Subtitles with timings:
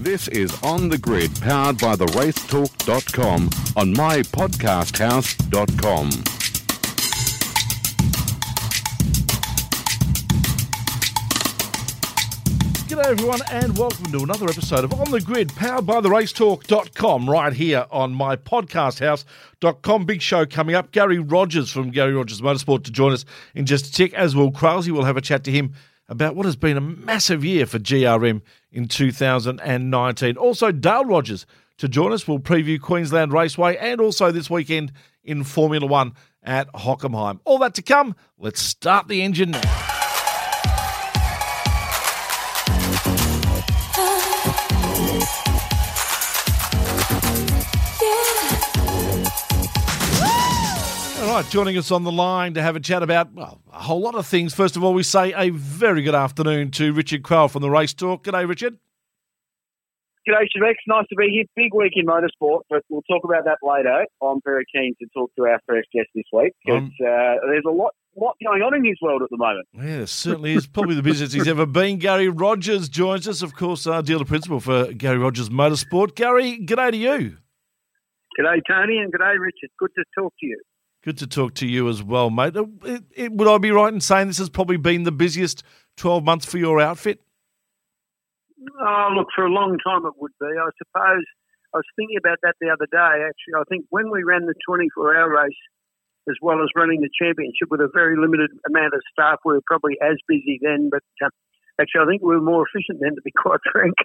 [0.00, 6.10] This is On the Grid, powered by the racetalk.com on mypodcasthouse.com.
[12.88, 17.28] G'day everyone and welcome to another episode of On the Grid powered by the racetalk.com
[17.28, 20.06] right here on mypodcasthouse.com.
[20.06, 20.92] Big show coming up.
[20.92, 24.50] Garry Rogers from Garry Rogers Motorsport to join us in just a tick, as will
[24.50, 24.92] Crowley.
[24.92, 25.74] We'll have a chat to him
[26.10, 30.36] about what has been a massive year for GRM in 2019.
[30.36, 31.46] Also, Dale Rogers
[31.78, 32.28] to join us.
[32.28, 34.92] We'll preview Queensland Raceway and also this weekend
[35.24, 37.40] in Formula One at Hockenheim.
[37.44, 38.16] All that to come.
[38.38, 39.99] Let's start the engine now.
[51.40, 54.14] Right, joining us on the line to have a chat about well, a whole lot
[54.14, 54.52] of things.
[54.52, 57.94] First of all, we say a very good afternoon to Richard Crowell from the Race
[57.94, 58.24] Talk.
[58.24, 58.76] G'day, Richard.
[60.28, 60.74] G'day, Shebex.
[60.86, 61.44] Nice to be here.
[61.56, 64.04] Big week in motorsport, but we'll talk about that later.
[64.22, 67.64] I'm very keen to talk to our first guest this week because um, uh, there's
[67.66, 69.66] a lot, lot going on in his world at the moment.
[69.72, 70.66] Yeah, certainly is.
[70.66, 71.96] Probably the busiest he's ever been.
[72.00, 76.16] Garry Rogers joins us, of course, uh, dealer principal for Garry Rogers Motorsport.
[76.16, 77.38] Garry, g'day to you.
[78.38, 79.70] G'day, Tony, and g'day, Richard.
[79.78, 80.60] Good to talk to you.
[81.02, 82.56] Good to talk to you as well, mate.
[82.56, 85.62] Uh, it, it, would I be right in saying this has probably been the busiest
[85.96, 87.20] 12 months for your outfit?
[88.80, 90.46] Oh, look, for a long time it would be.
[90.46, 91.24] I suppose
[91.72, 93.56] I was thinking about that the other day, actually.
[93.56, 95.56] I think when we ran the 24 hour race,
[96.28, 99.64] as well as running the championship with a very limited amount of staff, we were
[99.66, 101.30] probably as busy then, but uh,
[101.80, 103.96] actually, I think we were more efficient then, to be quite frank.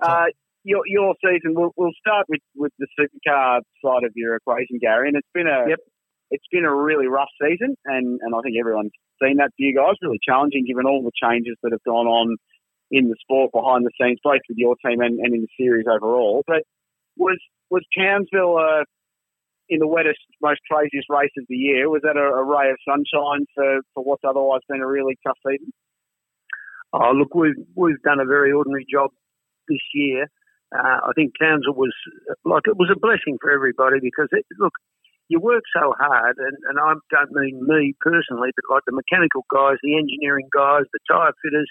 [0.00, 0.26] uh,
[0.64, 1.54] your your season.
[1.54, 5.08] We'll, we'll start with, with the supercar side of your equation, Garry.
[5.08, 5.78] And it's been a yep.
[6.30, 9.74] it's been a really rough season, and, and I think everyone's seen that for you
[9.74, 9.94] guys.
[10.02, 12.36] Really challenging, given all the changes that have gone on
[12.90, 15.86] in the sport behind the scenes, both with your team and, and in the series
[15.90, 16.42] overall.
[16.46, 16.62] But
[17.16, 17.38] was
[17.70, 18.84] was Townsville uh,
[19.68, 21.88] in the wettest, most craziest race of the year?
[21.88, 25.38] Was that a, a ray of sunshine for, for what's otherwise been a really tough
[25.46, 25.72] season?
[26.92, 29.10] Oh, look, we've we've done a very ordinary job
[29.68, 30.28] this year
[30.72, 31.94] uh, I think Townsville was
[32.44, 34.72] like it was a blessing for everybody because it, look,
[35.28, 39.44] you work so hard, and, and I don't mean me personally, but like the mechanical
[39.52, 41.70] guys, the engineering guys, the tyre fitters,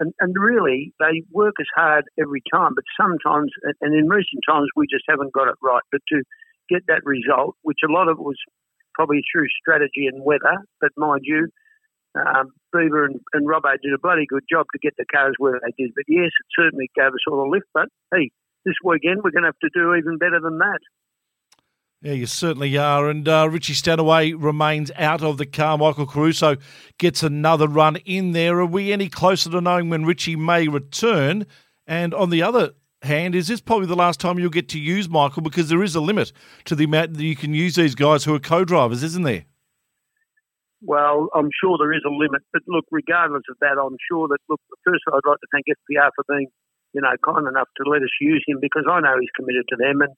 [0.00, 2.74] and, and really they work as hard every time.
[2.74, 5.82] But sometimes, and in recent times, we just haven't got it right.
[5.90, 6.22] But to
[6.68, 8.38] get that result, which a lot of it was
[8.94, 11.48] probably through strategy and weather, but mind you,
[12.14, 15.60] um, Beaver and, and Robbo did a bloody good job to get the cars where
[15.60, 15.92] they did.
[15.94, 17.66] But yes, it certainly gave us all a lift.
[17.72, 18.30] But hey,
[18.64, 20.80] this weekend we're going to have to do even better than that.
[22.02, 23.08] Yeah, you certainly are.
[23.08, 25.78] And uh, Richie Stanaway remains out of the car.
[25.78, 26.56] Michael Caruso
[26.98, 28.58] gets another run in there.
[28.58, 31.46] Are we any closer to knowing when Richie may return?
[31.86, 35.08] And on the other hand, is this probably the last time you'll get to use
[35.08, 36.32] Michael because there is a limit
[36.64, 39.44] to the amount that you can use these guys who are co drivers, isn't there?
[40.82, 44.42] Well, I'm sure there is a limit, but look, regardless of that, I'm sure that
[44.50, 44.60] look.
[44.84, 46.50] First, I'd like to thank FPR for being,
[46.92, 49.76] you know, kind enough to let us use him because I know he's committed to
[49.78, 50.14] them, and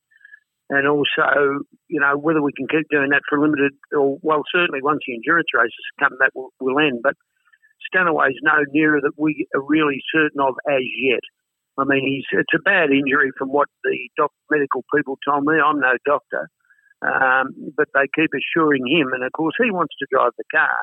[0.71, 4.81] and also, you know, whether we can keep doing that for limited or well, certainly
[4.81, 7.01] once the endurance races come, that will, will end.
[7.03, 7.15] But
[7.85, 11.21] Stanaway's no nearer that we are really certain of as yet.
[11.77, 15.61] I mean, he's it's a bad injury from what the doc, medical people told me.
[15.61, 16.49] I'm no doctor.
[17.05, 20.81] Um, but they keep assuring him, and of course he wants to drive the car,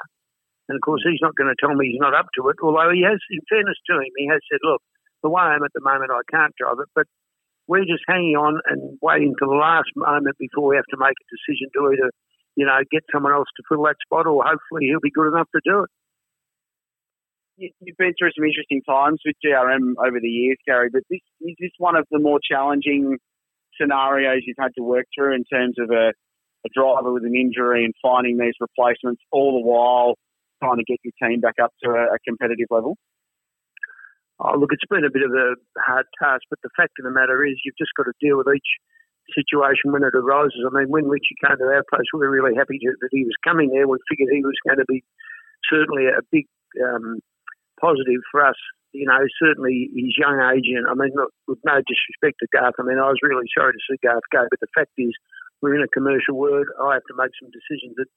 [0.69, 2.61] and of course he's not going to tell me he's not up to it.
[2.61, 4.85] Although he has, in fairness to him, he has said, "Look,
[5.25, 7.09] the way I'm at the moment, I can't drive it." But
[7.65, 11.17] we're just hanging on and waiting to the last moment before we have to make
[11.17, 12.11] a decision to either,
[12.53, 15.49] you know, get someone else to fill that spot, or hopefully he'll be good enough
[15.57, 15.91] to do it.
[17.57, 21.55] You've been through some interesting times with GRM over the years, Garry, but this is
[21.59, 23.17] this one of the more challenging
[23.79, 26.11] scenarios you've had to work through in terms of a,
[26.65, 30.15] a driver with an injury and finding these replacements, all the while
[30.61, 32.97] trying to get your team back up to a, a competitive level?
[34.39, 37.13] Oh, look, it's been a bit of a hard task, but the fact of the
[37.13, 38.71] matter is you've just got to deal with each
[39.37, 40.65] situation when it arises.
[40.65, 43.23] I mean, when Richie came to our place, we were really happy to, that he
[43.23, 43.87] was coming there.
[43.87, 45.03] We figured he was going to be
[45.69, 46.49] certainly a big
[46.81, 47.21] um,
[47.81, 48.55] positive for us
[48.91, 52.75] you know, certainly his young age, and I mean, look, with no disrespect to Garth,
[52.79, 55.15] I mean, I was really sorry to see Garth go, but the fact is,
[55.61, 56.67] we're in a commercial world.
[56.81, 58.09] I have to make some decisions that,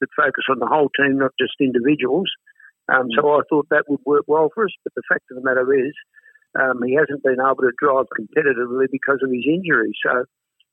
[0.00, 2.30] that focus on the whole team, not just individuals.
[2.92, 5.46] Um, so I thought that would work well for us, but the fact of the
[5.46, 5.94] matter is,
[6.58, 9.94] um, he hasn't been able to drive competitively because of his injury.
[10.04, 10.26] So,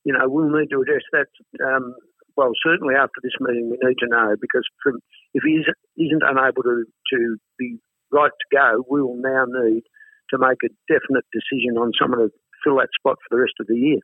[0.03, 1.29] you know, we'll need to address that.
[1.63, 1.95] Um,
[2.35, 4.99] well, certainly after this meeting, we need to know because from,
[5.33, 7.79] if he isn't, isn't unable to, to be
[8.11, 9.83] right to go, we will now need
[10.29, 12.29] to make a definite decision on someone to
[12.63, 13.99] fill that spot for the rest of the year.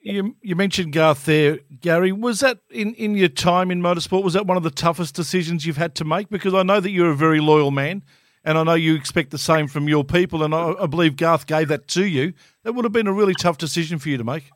[0.00, 2.10] You, you mentioned Garth there, Garry.
[2.10, 4.24] Was that in, in your time in motorsport?
[4.24, 6.28] Was that one of the toughest decisions you've had to make?
[6.28, 8.02] Because I know that you're a very loyal man,
[8.44, 11.46] and I know you expect the same from your people, and I, I believe Garth
[11.46, 12.32] gave that to you.
[12.64, 14.50] That would have been a really tough decision for you to make.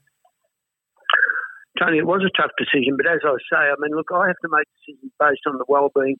[1.79, 4.41] Tony, it was a tough decision, but as I say, I mean, look, I have
[4.43, 6.17] to make decisions based on the well-being,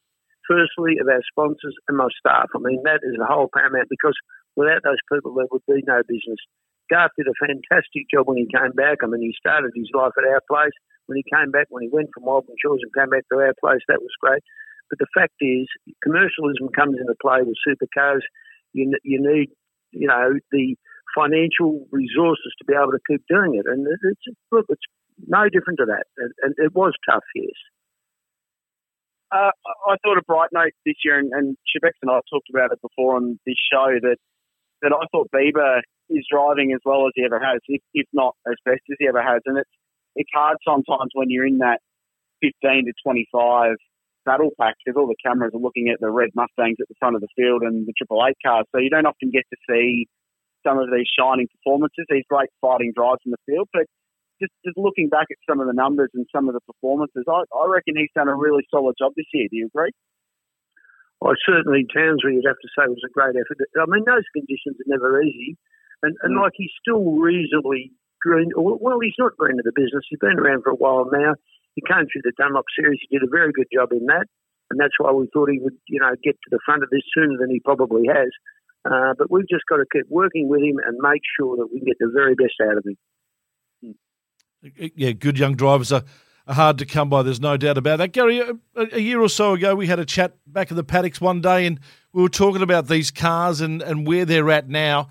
[0.49, 2.49] firstly, of our sponsors and my staff.
[2.55, 4.17] I mean, that is the whole paramount because
[4.55, 6.41] without those people, there would be no business.
[6.91, 9.03] Garth did a fantastic job when he came back.
[9.03, 10.75] I mean, he started his life at our place.
[11.07, 13.83] When he came back, when he went from Walkinshaws and came back to our place,
[13.89, 14.43] that was great.
[14.91, 15.67] But the fact is,
[16.03, 18.23] commercialism comes into play with supercars.
[18.73, 19.51] You, you need,
[19.91, 20.77] you know, the
[21.17, 23.67] financial resources to be able to keep doing it.
[23.67, 24.83] And it's, look, it's
[25.27, 26.07] no different to that.
[26.19, 27.55] And, and it was tough, yes.
[29.33, 29.51] Uh,
[29.89, 32.81] I thought a bright note this year, and, and Shebex and I talked about it
[32.81, 34.17] before on this show, that
[34.83, 35.81] that I thought Bieber
[36.11, 39.09] is driving as well as he ever has, if, if not as best as he
[39.09, 39.41] ever has.
[39.47, 39.71] And it's
[40.15, 41.81] it's hard sometimes when you're in that
[42.41, 43.77] 15 to 25
[44.25, 47.17] battle pack because all the cameras are looking at the red Mustangs at the front
[47.17, 50.07] of the field and the Triple Eight cars, so you don't often get to see
[50.67, 53.69] some of these shining performances, these great fighting drives in the field.
[53.73, 53.87] But
[54.41, 57.45] just, just looking back at some of the numbers and some of the performances, I,
[57.49, 59.49] I reckon he's done a really solid job this year.
[59.51, 59.93] Do you agree?
[61.21, 63.57] Well, certainly Townsville, you'd have to say, was a great effort.
[63.81, 65.57] I mean, those conditions are never easy.
[66.03, 66.43] And, and mm.
[66.43, 68.53] like he's still reasonably green.
[68.55, 70.05] Well, he's not green to the business.
[70.09, 71.35] He's been around for a while now.
[71.75, 73.01] He came through the Dunlop series.
[73.01, 74.25] He did a very good job in that,
[74.71, 77.05] and that's why we thought he would, you know, get to the front of this
[77.13, 78.33] sooner than he probably has.
[78.85, 81.81] Uh, but we've just got to keep working with him and make sure that we
[81.81, 82.97] get the very best out of him.
[84.77, 86.03] Yeah, good young drivers are,
[86.47, 87.23] are hard to come by.
[87.23, 88.13] There's no doubt about that.
[88.13, 91.21] Garry, a, a, year or so ago, we had a chat back in the paddocks
[91.21, 91.81] one day, and
[92.13, 95.09] we were talking about these cars and, and where they're at now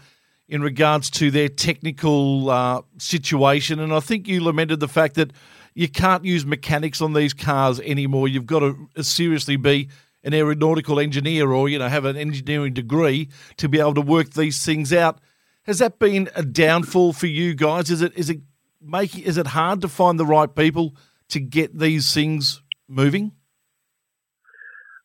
[0.47, 3.79] in regards to their technical uh, situation.
[3.79, 5.31] And I think you lamented the fact that
[5.73, 8.27] you can't use mechanics on these cars anymore.
[8.27, 9.89] You've got to seriously be
[10.23, 14.31] an aeronautical engineer or you know have an engineering degree to be able to work
[14.31, 15.19] these things out.
[15.63, 17.91] Has that been a downfall for you guys?
[17.91, 18.39] Is it is it
[18.85, 20.95] making is it hard to find the right people
[21.29, 23.31] to get these things moving?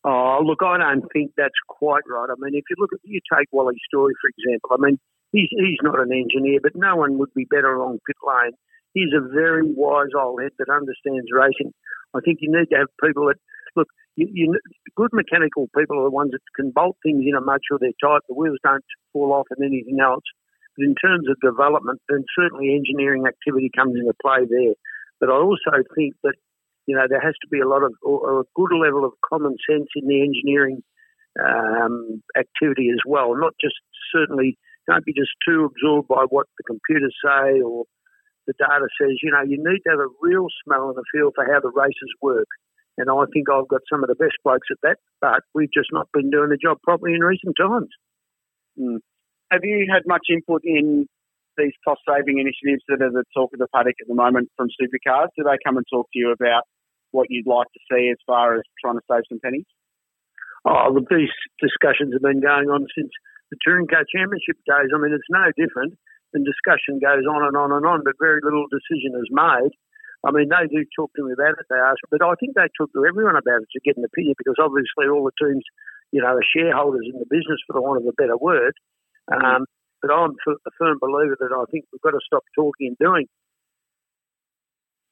[0.02, 2.28] Oh, look, I don't think that's quite right.
[2.30, 4.70] I mean, if you look at you take Wally Storey for example.
[4.72, 4.98] I mean,
[5.32, 8.52] he's he's not an engineer, but no one would be better along pit lane.
[8.94, 11.72] He's a very wise old head that understands racing.
[12.14, 13.38] I think you need to have people that
[13.76, 13.88] look.
[14.16, 14.60] You, you,
[14.96, 17.94] good mechanical people are the ones that can bolt things in and make sure they're
[18.02, 20.24] tight, the wheels don't fall off, and anything else.
[20.76, 24.74] But in terms of development, then certainly engineering activity comes into play there.
[25.18, 26.34] But I also think that
[26.86, 29.56] you know there has to be a lot of or a good level of common
[29.68, 30.82] sense in the engineering
[31.38, 33.76] um, activity as well, not just
[34.12, 34.58] certainly
[34.88, 37.84] don't be just too absorbed by what the computers say or
[38.46, 39.20] the data says.
[39.22, 41.70] You know, you need to have a real smell and a feel for how the
[41.70, 42.48] races work.
[42.98, 45.88] And I think I've got some of the best blokes at that, but we've just
[45.92, 47.88] not been doing the job properly in recent times.
[48.78, 48.98] Mm.
[49.50, 51.06] Have you had much input in
[51.58, 54.70] these cost saving initiatives that are the talk of the paddock at the moment from
[54.78, 55.34] supercars?
[55.36, 56.62] Do they come and talk to you about
[57.10, 59.66] what you'd like to see as far as trying to save some pennies?
[60.62, 63.10] Oh, look, these discussions have been going on since
[63.50, 64.94] the Touring Car Championship days.
[64.94, 65.98] I mean, it's no different,
[66.30, 69.74] and discussion goes on and on and on, but very little decision is made.
[70.22, 72.68] I mean, they do talk to me about it, they ask, but I think they
[72.76, 75.64] talk to everyone about it to get an opinion because obviously all the teams,
[76.12, 78.76] you know, are shareholders in the business, for the want of a better word.
[79.30, 79.64] Um,
[80.02, 83.26] but I'm a firm believer that I think we've got to stop talking and doing.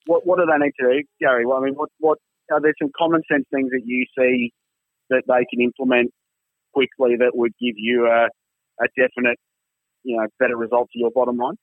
[0.07, 1.47] What What do they need to do, Garry?
[1.47, 2.19] Well, I mean, what what
[2.51, 4.53] are there some common sense things that you see
[5.11, 6.11] that they can implement
[6.73, 8.29] quickly that would give you a,
[8.83, 9.39] a definite,
[10.05, 11.57] you know, better result to your bottom line?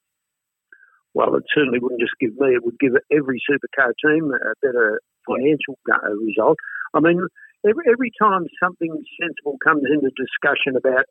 [1.14, 5.02] Well, it certainly wouldn't just give me; it would give every supercar team a better
[5.28, 5.80] financial
[6.22, 6.58] result.
[6.94, 7.26] I mean,
[7.68, 11.06] every every time something sensible comes into discussion about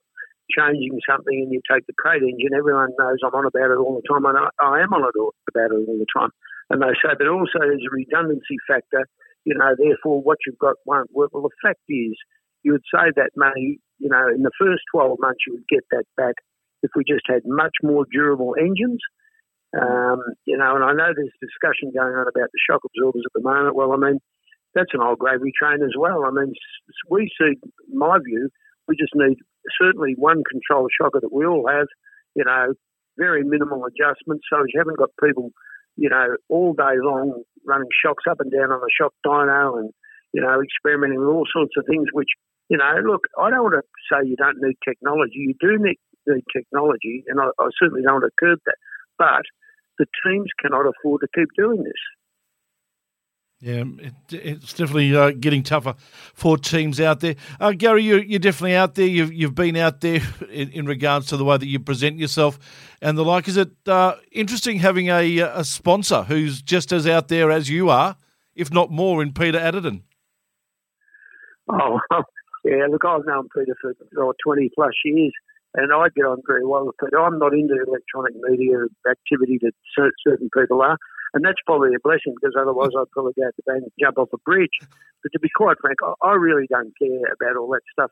[0.53, 4.01] changing something and you take the crate engine, everyone knows I'm on about it all
[4.01, 6.31] the time, and I, I am on it all, about it all the time.
[6.71, 9.09] And they say, but also there's a redundancy factor,
[9.45, 11.31] you know, therefore what you've got won't work.
[11.33, 12.17] Well, the fact is,
[12.65, 15.85] you would save that money, you know, in the first 12 months, you would get
[15.93, 16.35] that back
[16.83, 19.01] if we just had much more durable engines.
[19.75, 23.33] Um, you know, and I know there's discussion going on about the shock absorbers at
[23.35, 23.75] the moment.
[23.75, 24.21] Well, I mean,
[24.75, 26.25] that's an old gravy train as well.
[26.25, 26.53] I mean,
[27.11, 27.59] we see,
[27.93, 28.51] my view,
[28.87, 29.39] we just need
[29.81, 31.87] certainly one control shocker that we all have,
[32.35, 32.75] you know,
[33.17, 35.51] very minimal adjustments so you haven't got people,
[35.97, 39.91] you know, all day long running shocks up and down on the shock dyno and,
[40.33, 42.31] you know, experimenting with all sorts of things which,
[42.69, 45.53] you know, look, I don't want to say you don't need technology.
[45.53, 48.81] You do need need technology, and I, I certainly don't want to curb that.
[49.19, 49.45] But
[49.99, 52.03] the teams cannot afford to keep doing this.
[53.65, 55.95] Yeah, it, it's definitely uh, getting tougher
[56.35, 57.35] for teams out there.
[57.59, 59.07] Uh, Garry, you, you're definitely out there.
[59.07, 62.59] You've, you've been out there in, in, regards to the way that you present yourself
[63.01, 63.49] and the like.
[63.49, 67.89] Is it uh, interesting having a, a sponsor who's just as out there as you
[67.89, 68.19] are,
[68.55, 70.03] if not more, in Peter Adderton?
[71.71, 72.01] Oh,
[72.67, 72.87] yeah.
[72.91, 75.33] Look, I've known Peter for oh, 20 plus years,
[75.73, 77.19] and I get on very well with Peter.
[77.19, 78.77] I'm not into electronic media
[79.11, 79.73] activity that
[80.23, 80.99] certain people are.
[81.35, 84.19] And that's probably a blessing because otherwise I'd probably go to the bank and jump
[84.19, 84.79] off a bridge.
[85.23, 88.11] But to be quite frank, I, I really don't care about all that stuff.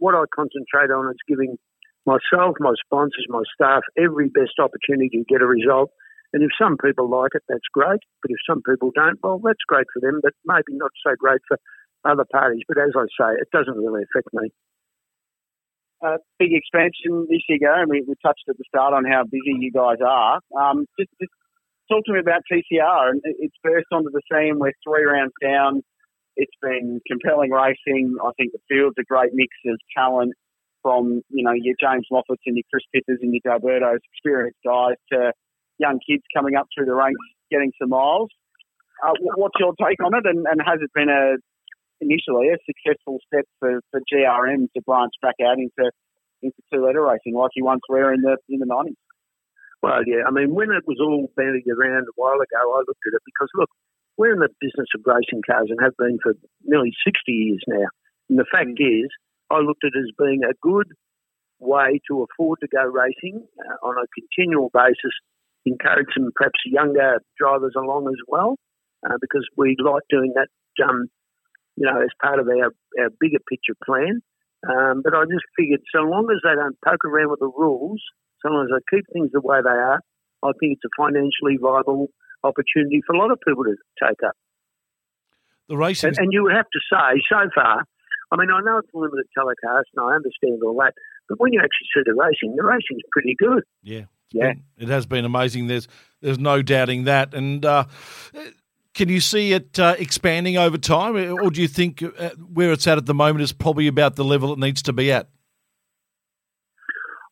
[0.00, 1.60] What I concentrate on is giving
[2.08, 5.92] myself, my sponsors, my staff every best opportunity to get a result.
[6.32, 8.00] And if some people like it, that's great.
[8.24, 11.40] But if some people don't, well, that's great for them, but maybe not so great
[11.46, 11.58] for
[12.04, 12.64] other parties.
[12.66, 14.50] But as I say, it doesn't really affect me.
[16.04, 17.86] Uh, big expansion this year, Garry.
[17.86, 20.40] We, we touched at the start on how busy you guys are.
[20.58, 21.32] Um, just, just
[21.90, 23.10] talk to me about TCR.
[23.10, 24.58] And it's burst onto the scene.
[24.58, 25.82] We're three rounds down.
[26.36, 28.16] It's been compelling racing.
[28.22, 30.34] I think the field's a great mix of talent
[30.82, 34.98] from, you know, your James Moffats and your Chris Pithers and your D'Alberto's experienced guys
[35.12, 35.32] to
[35.78, 38.30] young kids coming up through the ranks, getting some miles.
[39.02, 40.24] Uh, what's your take on it?
[40.24, 41.36] And, and, has it been a
[42.00, 45.90] initially a successful step for, for GRM to branch back out into
[46.42, 48.96] into two litre racing like you once were in the in the nineties?
[49.84, 50.24] Well, yeah.
[50.24, 53.20] I mean, when it was all bandied around a while ago, I looked at it
[53.28, 53.68] because, look,
[54.16, 56.32] we're in the business of racing cars and have been for
[56.64, 57.92] nearly 60 years now.
[58.30, 59.12] And the fact is,
[59.52, 60.88] I looked at it as being a good
[61.60, 65.12] way to afford to go racing uh, on a continual basis,
[65.68, 68.56] encourage some perhaps younger drivers along as well,
[69.04, 70.48] uh, because we like doing that,
[70.80, 71.12] um,
[71.76, 72.72] you know, as part of our,
[73.04, 74.24] our bigger picture plan.
[74.64, 78.00] Um, but I just figured so long as they don't poke around with the rules
[78.50, 80.00] long as they keep things the way they are,
[80.42, 82.08] I think it's a financially viable
[82.42, 84.36] opportunity for a lot of people to take up.
[85.68, 87.84] The racing, and, and you would have to say, so far,
[88.30, 90.92] I mean, I know it's a limited telecast, and I understand all that,
[91.28, 93.62] but when you actually see the racing, the racing's pretty good.
[93.82, 95.68] Yeah, yeah, been, it has been amazing.
[95.68, 95.88] There's
[96.20, 97.64] there's no doubting that, and.
[97.64, 97.84] Uh,
[98.94, 102.86] can you see it uh, expanding over time, or do you think uh, where it's
[102.86, 105.28] at at the moment is probably about the level it needs to be at?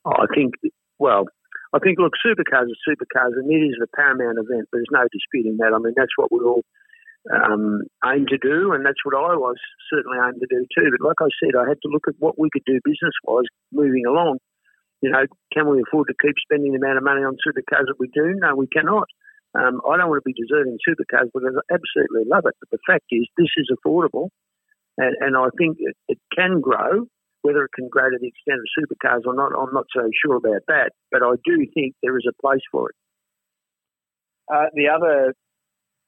[0.05, 0.55] I think
[1.03, 1.27] well,
[1.75, 4.69] I think, look, supercars are supercars, and it is the paramount event.
[4.71, 5.75] There's no disputing that.
[5.75, 6.63] I mean, that's what we all
[7.33, 9.57] um, aim to do, and that's what I was
[9.91, 10.95] certainly aimed to do too.
[10.95, 13.49] But like I said, I had to look at what we could do business wise
[13.73, 14.39] moving along.
[15.01, 17.99] You know, can we afford to keep spending the amount of money on supercars that
[17.99, 18.39] we do?
[18.39, 19.09] No, we cannot.
[19.55, 22.55] Um, I don't want to be deserting supercars because I absolutely love it.
[22.61, 24.29] But the fact is, this is affordable,
[24.99, 27.09] and, and I think it, it can grow.
[27.43, 30.37] Whether it can grow to the extent of supercars or not, I'm not so sure
[30.37, 30.91] about that.
[31.11, 32.97] But I do think there is a place for it.
[34.53, 35.35] Uh, the other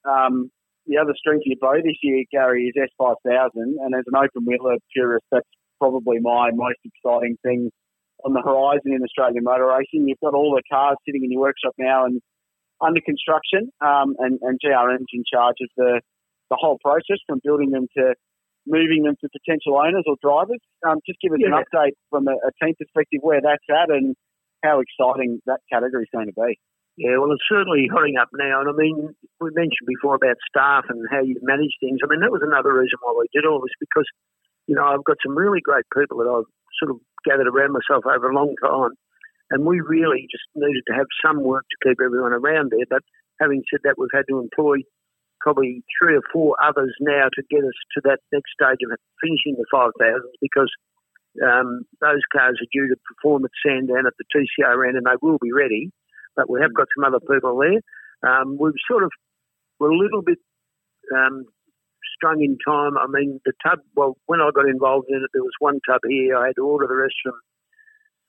[0.05, 0.51] um,
[0.87, 3.51] the other strength of your bow this year, Garry, is S5000.
[3.55, 5.49] And as an open wheeler purist, that's
[5.81, 7.71] probably my most exciting thing
[8.25, 10.09] on the horizon in Australian motor racing.
[10.09, 12.21] You've got all the cars sitting in your workshop now and
[12.81, 16.01] under construction, um, and, and GRM's in charge of the,
[16.51, 18.15] the whole process from building them to
[18.67, 20.61] moving them to potential owners or drivers.
[20.87, 21.53] Um, just give us yeah.
[21.53, 24.17] an update from a, a, team perspective where that's at and
[24.65, 26.57] how exciting that category is going to be.
[26.97, 28.63] Yeah, well, it's certainly hotting up now.
[28.63, 31.99] And I mean, we mentioned before about staff and how you manage things.
[32.01, 34.07] I mean, that was another reason why we did all this because,
[34.71, 38.07] you know, I've got some really great people that I've sort of gathered around myself
[38.07, 38.95] over a long time.
[39.51, 42.87] And we really just needed to have some work to keep everyone around there.
[42.89, 43.03] But
[43.41, 44.87] having said that, we've had to employ
[45.45, 49.61] probably three or four others now to get us to that next stage of finishing
[49.61, 50.73] the 5000s because
[51.45, 55.37] um, those cars are due to perform at Sandown at the TCRN and they will
[55.37, 55.93] be ready.
[56.35, 57.85] But we have got some other people there.
[58.25, 59.13] Um, we've sort of,
[59.79, 60.41] we're a little bit
[61.13, 61.45] um,
[62.17, 62.97] strung in time.
[62.97, 66.01] I mean, the tub, well, when I got involved in it, there was one tub
[66.09, 66.39] here.
[66.41, 67.37] I had to order the rest from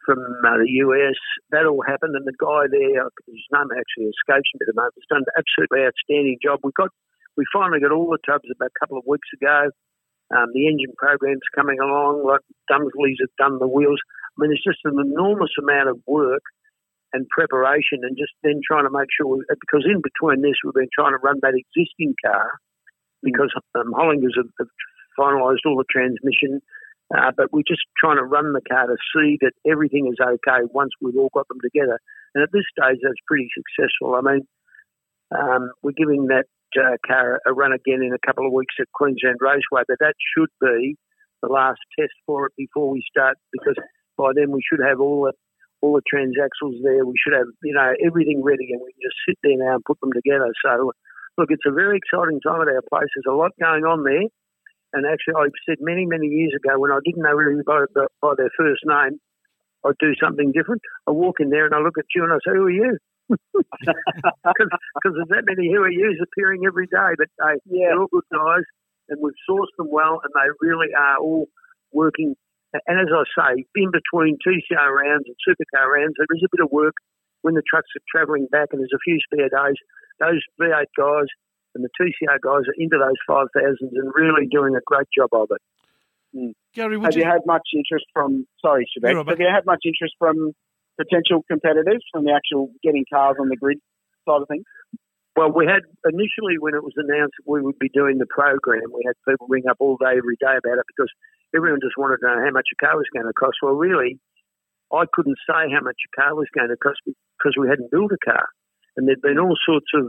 [0.06, 1.18] from uh, the US.
[1.50, 4.94] That all happened, and the guy there, his name actually escapes me at the moment,
[5.02, 6.62] has done an absolutely outstanding job.
[6.62, 6.94] We got
[7.38, 9.70] we finally got all the tubs about a couple of weeks ago.
[10.34, 14.00] Um, the engine program's coming along, like Dumsley's have done the wheels.
[14.34, 16.42] I mean, it's just an enormous amount of work
[17.14, 20.74] and preparation, and just then trying to make sure, we, because in between this, we've
[20.74, 22.60] been trying to run that existing car
[23.22, 24.68] because um, Holingers have, have
[25.18, 26.60] finalised all the transmission,
[27.16, 30.66] uh, but we're just trying to run the car to see that everything is okay
[30.74, 32.00] once we've all got them together.
[32.34, 34.16] And at this stage, that's pretty successful.
[34.16, 34.48] I mean,
[35.32, 36.46] um, we're giving that
[36.78, 40.16] uh, car a run again in a couple of weeks at Queensland Raceway, but that
[40.34, 40.96] should be
[41.42, 43.76] the last test for it before we start because
[44.18, 45.34] by then we should have all the
[45.82, 47.06] all the transaxles there.
[47.06, 49.86] We should have, you know, everything ready and we can just sit there now and
[49.86, 50.50] put them together.
[50.66, 50.92] So,
[51.38, 53.12] look, it's a very exciting time at our place.
[53.14, 54.26] There's a lot going on there.
[54.94, 58.34] And actually, I said many, many years ago when I didn't know really by, by
[58.38, 59.20] their first name,
[59.86, 60.82] I'd do something different.
[61.06, 62.98] I walk in there and I look at you and I say, Who are you?
[63.30, 67.14] Because there's that many who are yous appearing every day.
[67.18, 67.88] But they, yeah.
[67.90, 68.64] they're all good guys
[69.10, 71.48] and we've sourced them well and they really are all
[71.92, 72.36] working
[72.88, 76.64] and as I say, in between TCR rounds and supercar rounds, there is a bit
[76.64, 76.96] of work
[77.42, 79.80] when the trucks are travelling back and there's a few spare days.
[80.20, 81.30] Those V8 guys
[81.76, 85.50] and the TCR guys are into those 5000s and really doing a great job of
[85.52, 85.62] it.
[86.36, 86.54] Mm.
[86.74, 87.24] Garry, have you...
[87.24, 87.28] you...
[87.28, 90.54] had much interest from, sorry, Shebek, have you had much interest from
[90.98, 93.80] potential competitors from the actual getting cars on the grid
[94.28, 94.66] side of things?
[95.36, 99.04] Well, we had initially when it was announced we would be doing the program, we
[99.04, 101.12] had people ring up all day, every day about it because
[101.52, 103.60] everyone just wanted to know how much a car was going to cost.
[103.62, 104.18] Well, really,
[104.96, 108.16] I couldn't say how much a car was going to cost because we hadn't built
[108.16, 108.48] a car,
[108.96, 110.08] and there'd been all sorts of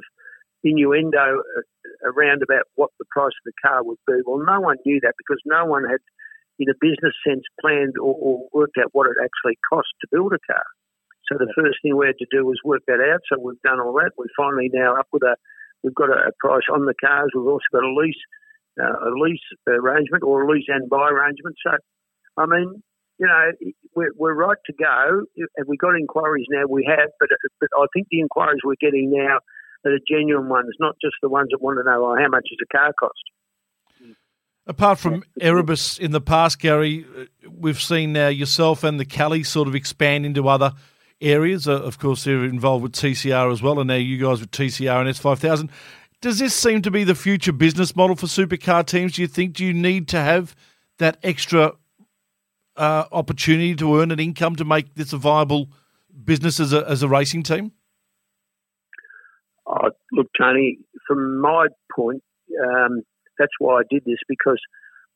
[0.63, 1.63] innuendo uh,
[2.07, 4.23] around about what the price of the car would be.
[4.27, 6.03] Well, no one knew that because no one had,
[6.59, 10.33] in a business sense, planned or, or worked out what it actually cost to build
[10.33, 10.65] a car.
[11.29, 13.21] So the first thing we had to do was work that out.
[13.29, 14.13] So we've done all that.
[14.17, 15.37] We're finally now up with a,
[15.83, 17.31] we've got a, a price on the cars.
[17.35, 18.23] We've also got a lease,
[18.81, 21.57] uh, a lease arrangement or a lease and buy arrangement.
[21.67, 21.77] So,
[22.37, 22.83] I mean,
[23.19, 23.51] you know,
[23.95, 25.25] we're, we're right to go.
[25.59, 26.65] Have we got inquiries now?
[26.69, 27.29] We have, but,
[27.61, 29.41] but I think the inquiries we're getting now
[29.85, 32.45] are the genuine ones, not just the ones that want to know oh, how much
[32.51, 33.25] does a car cost.
[34.67, 39.45] Apart from Erebus in the past, Garry, uh, we've seen now yourself and the Kelly
[39.45, 40.73] sort of expand into other
[41.21, 41.69] areas.
[41.69, 45.01] Uh, of course, they're involved with TCR as well, and now you guys with TCR
[45.01, 45.71] and S5000.
[46.21, 49.13] Does this seem to be the future business model for supercar teams?
[49.13, 50.57] Do you think do you need to have
[50.99, 51.75] that extra
[52.77, 55.71] uh, opportunity to earn an income to make this a viable
[56.25, 57.73] business as a, as a racing team?
[59.67, 62.23] Oh, look, Tony, from my point,
[62.65, 63.03] um,
[63.39, 64.61] that's why I did this because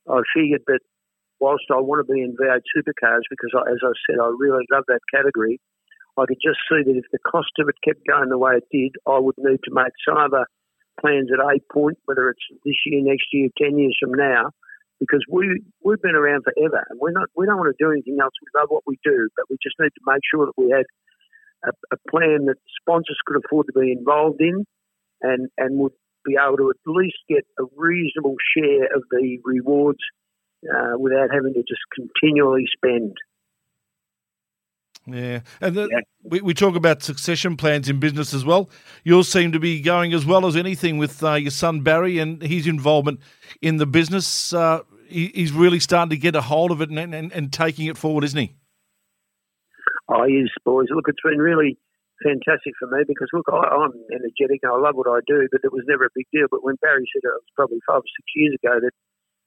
[0.08, 0.80] I figured that
[1.40, 4.64] whilst I want to be in V8 supercars, because I, as I said, I really
[4.70, 5.60] love that category,
[6.18, 8.68] I could just see that if the cost of it kept going the way it
[8.70, 10.44] did, I would need to make some other
[11.00, 14.50] plans at a point, whether it's this year, next year, ten years from now,
[14.98, 18.18] because we we've been around forever, and we're not we don't want to do anything
[18.20, 18.34] else.
[18.42, 20.84] We love what we do, but we just need to make sure that we had
[21.64, 24.66] a, a plan that sponsors could afford to be involved in,
[25.22, 25.92] and and would
[26.24, 30.00] be able to at least get a reasonable share of the rewards
[30.64, 33.16] uh, without having to just continually spend.
[35.06, 36.00] Yeah, and the, yeah.
[36.22, 38.70] We, we talk about succession plans in business as well.
[39.02, 42.42] Yours seem to be going as well as anything with uh, your son Barry and
[42.42, 43.20] his involvement
[43.62, 44.52] in the business.
[44.52, 47.86] Uh, he, he's really starting to get a hold of it and, and, and taking
[47.86, 48.54] it forward, isn't he?
[50.08, 50.88] Oh, he is, boys.
[50.90, 51.78] Look, it's been really
[52.22, 55.64] fantastic for me because, look, I, am energetic and I love what I do, but
[55.64, 56.48] it was never a big deal.
[56.50, 58.94] But when Barry said it was probably five or six years ago that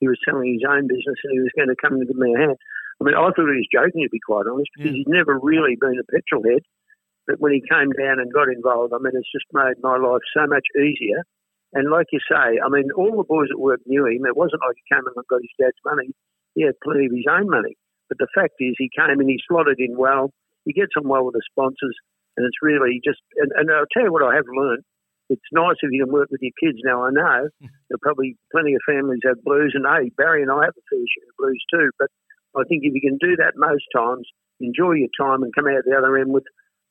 [0.02, 2.34] he was selling his own business and he was going to come and give me
[2.34, 2.58] a hand,
[3.00, 5.04] I mean, I thought he was joking, to be quite honest, because yeah.
[5.04, 6.66] he's never really been a petrol head.
[7.26, 10.24] But when he came down and got involved, I mean, it's just made my life
[10.36, 11.24] so much easier.
[11.74, 14.28] And like you say, I mean, all the boys at work knew him.
[14.28, 16.14] It wasn't like he came and got his dad's money.
[16.54, 17.76] He had plenty of his own money.
[18.10, 20.30] But the fact is, he came and he slotted in well.
[20.66, 21.98] He gets on well with the sponsors.
[22.36, 24.84] And it's really just, and, and I'll tell you what I have learned.
[25.30, 26.80] It's nice if you can work with your kids.
[26.84, 30.52] Now, I know there are probably plenty of families have blues, and hey, Barry and
[30.52, 31.90] I have a fair share of blues too.
[31.98, 32.10] But
[32.56, 34.28] I think if you can do that most times,
[34.60, 36.44] enjoy your time and come out the other end with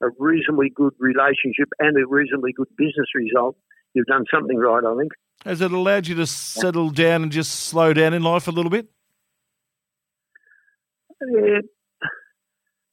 [0.02, 3.56] a reasonably good relationship and a reasonably good business result,
[3.94, 5.12] you've done something right, I think.
[5.44, 8.70] Has it allowed you to settle down and just slow down in life a little
[8.70, 8.88] bit?
[11.30, 11.60] Yeah.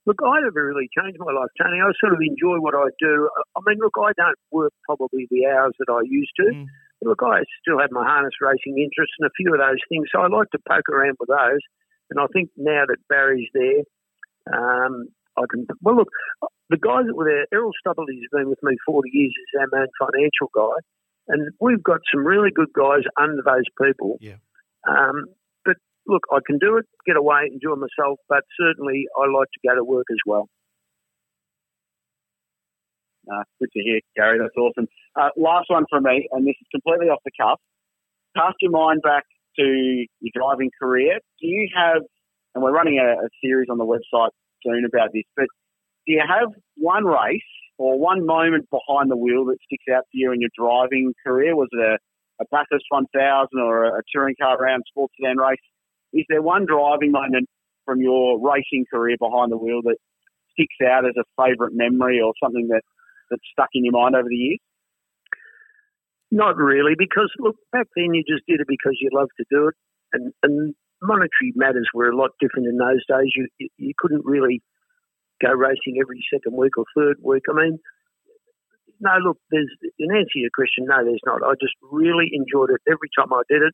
[0.09, 1.77] Look, I never really changed my life, Tony.
[1.77, 3.29] I sort of enjoy what I do.
[3.53, 6.49] I mean, look, I don't work probably the hours that I used to.
[6.49, 6.65] Mm.
[7.05, 10.25] Look, I still have my harness racing interests and a few of those things, so
[10.25, 11.61] I like to poke around with those.
[12.09, 13.85] And I think now that Barry's there,
[14.49, 15.69] um, I can.
[15.85, 16.09] Well, look,
[16.73, 19.93] the guys that were there, Errol Stubbley's been with me 40 years as our main
[20.01, 20.81] financial guy,
[21.27, 24.17] and we've got some really good guys under those people.
[24.25, 24.41] Yeah.
[24.89, 25.29] Um,
[26.09, 29.75] look, I can do it, get away, enjoy myself, but certainly I like to go
[29.75, 30.49] to work as well.
[33.31, 34.39] Uh, good to hear, Garry.
[34.39, 34.87] That's awesome.
[35.15, 37.59] Uh, last one from me, and this is completely off the cuff.
[38.35, 39.23] Cast your mind back
[39.57, 41.19] to your driving career.
[41.39, 42.01] Do you have,
[42.55, 44.33] and we're running a, a series on the website
[44.65, 45.45] soon about this, but
[46.07, 47.41] do you have one race
[47.77, 51.55] or one moment behind the wheel that sticks out to you in your driving career?
[51.55, 51.97] Was it a,
[52.41, 55.59] a Bathurst 1000 or a, a touring car round sports sedan race?
[56.13, 57.47] Is there one driving moment
[57.85, 59.97] from your racing career behind the wheel that
[60.53, 62.81] sticks out as a favourite memory or something that
[63.29, 64.59] that's stuck in your mind over the years?
[66.31, 69.69] Not really, because look back then you just did it because you loved to do
[69.69, 69.75] it,
[70.13, 73.33] and and monetary matters were a lot different in those days.
[73.35, 74.61] You you couldn't really
[75.41, 77.43] go racing every second week or third week.
[77.49, 77.79] I mean,
[78.99, 81.41] no, look, there's in answer to your question, no, there's not.
[81.41, 83.73] I just really enjoyed it every time I did it.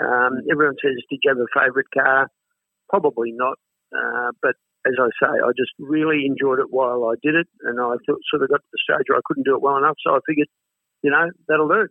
[0.00, 2.28] Um, everyone says, "Did you have a favourite car?"
[2.88, 3.58] Probably not,
[3.94, 4.54] uh, but
[4.86, 8.18] as I say, I just really enjoyed it while I did it, and I thought,
[8.30, 10.18] sort of got to the stage where I couldn't do it well enough, so I
[10.26, 10.48] figured,
[11.02, 11.86] you know, that'll do.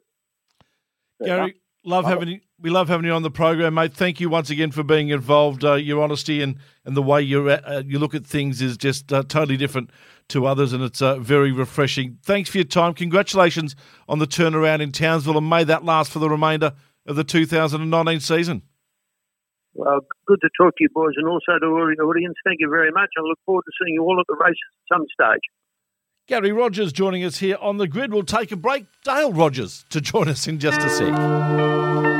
[1.23, 2.39] Garry, love having you.
[2.59, 3.93] We love having you on the program, mate.
[3.93, 5.63] Thank you once again for being involved.
[5.63, 9.11] Uh, your honesty and, and the way you uh, you look at things is just
[9.13, 9.91] uh, totally different
[10.29, 12.17] to others, and it's uh, very refreshing.
[12.23, 12.93] Thanks for your time.
[12.93, 13.75] Congratulations
[14.09, 16.73] on the turnaround in Townsville, and may that last for the remainder
[17.11, 18.63] of the 2019 season.
[19.73, 22.35] Well, good to talk to you, boys, and also to all the audience.
[22.43, 23.09] Thank you very much.
[23.17, 25.41] I look forward to seeing you all at the races at some stage.
[26.27, 28.13] Garry Rogers joining us here on the grid.
[28.13, 28.85] We'll take a break.
[29.03, 32.10] Dale Rogers to join us in just a sec.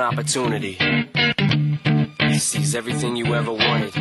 [0.00, 0.78] Opportunity.
[2.20, 3.96] He sees everything you ever wanted.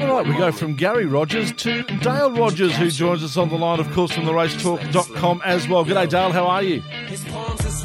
[0.00, 3.58] All right, we go from Garry Rogers to Dale Rogers, who joins us on the
[3.58, 5.84] line, of course, from the racetalk.com as well.
[5.84, 6.32] G'day, Dale.
[6.32, 6.82] How are you?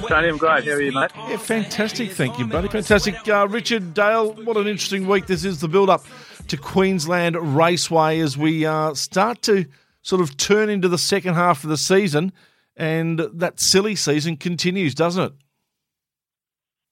[0.07, 0.63] Tony, I'm great.
[0.63, 1.11] How are you, mate?
[1.27, 2.11] Yeah, fantastic.
[2.13, 2.69] Thank you, buddy.
[2.69, 3.15] Fantastic.
[3.27, 5.59] Uh, Richard, Dale, what an interesting week this is.
[5.59, 6.05] The build up
[6.47, 9.65] to Queensland Raceway as we uh, start to
[10.03, 12.31] sort of turn into the second half of the season,
[12.77, 15.33] and that silly season continues, doesn't it?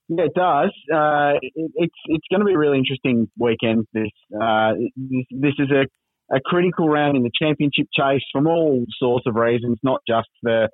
[0.09, 0.71] Yeah, it does.
[0.93, 3.85] Uh, it, it's it's going to be a really interesting weekend.
[3.93, 8.85] This uh, this, this is a, a critical round in the championship chase from all
[8.99, 10.69] sorts of reasons, not just the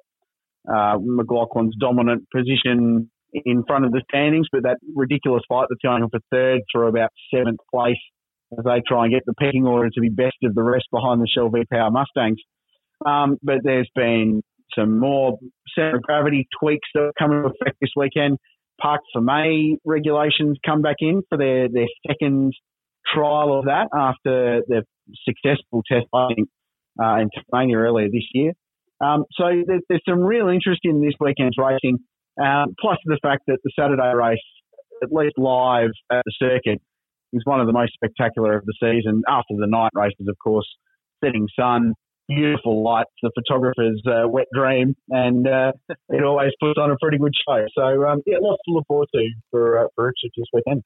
[0.67, 6.03] uh, McLaughlin's dominant position in front of the standings, but that ridiculous fight that's going
[6.03, 8.01] on for third through about seventh place
[8.57, 11.21] as they try and get the pecking order to be best of the rest behind
[11.21, 12.39] the Shell V Power Mustangs.
[13.05, 14.41] Um, but there's been
[14.77, 15.38] some more
[15.75, 18.38] center of gravity tweaks that are coming into effect this weekend.
[18.82, 22.53] Park for May regulations come back in for their, their second
[23.13, 24.84] trial of that after the
[25.27, 26.05] successful test
[26.38, 26.45] in,
[27.01, 28.53] uh, in Tasmania earlier this year.
[29.01, 31.99] Um, so there's, there's, some real interest in this weekend's racing,
[32.41, 34.39] um, plus the fact that the Saturday race,
[35.01, 36.82] at least live at the circuit,
[37.32, 40.67] is one of the most spectacular of the season after the night races, of course.
[41.23, 41.93] Setting sun,
[42.29, 45.71] beautiful lights, the photographer's uh, wet dream, and uh,
[46.09, 47.65] it always puts on a pretty good show.
[47.75, 50.83] So um, yeah, lots to look forward to for uh, for Richard this weekend.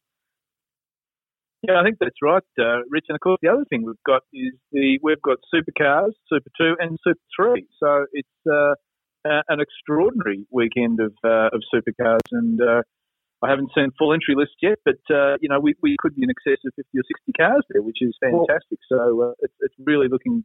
[1.67, 3.05] Yeah, I think that's right, uh, Rich.
[3.07, 6.75] And of course, the other thing we've got is the we've got supercars, Super Two,
[6.79, 7.67] and Super Three.
[7.79, 8.73] So it's uh,
[9.23, 12.81] an extraordinary weekend of uh, of supercars, and uh,
[13.43, 16.23] I haven't seen full entry list yet, but uh, you know we, we could be
[16.23, 18.79] in excess of fifty or sixty cars there, which is fantastic.
[18.89, 20.43] So uh, it's, it's really looking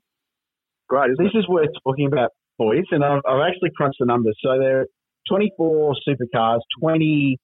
[0.89, 1.11] great.
[1.19, 1.39] this it?
[1.39, 4.37] is worth talking about, boys, and I've, I've, actually crunched the numbers.
[4.43, 4.87] So there are
[5.29, 7.39] 24 supercars, 20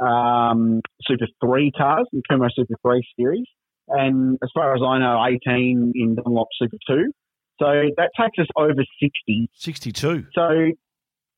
[0.00, 3.46] um, Super 3 cars in Kumho Super 3 series,
[3.88, 7.12] and as far as I know, 18 in Dunlop Super 2.
[7.60, 9.48] So that takes us over 60.
[9.54, 10.26] 62.
[10.34, 10.48] So,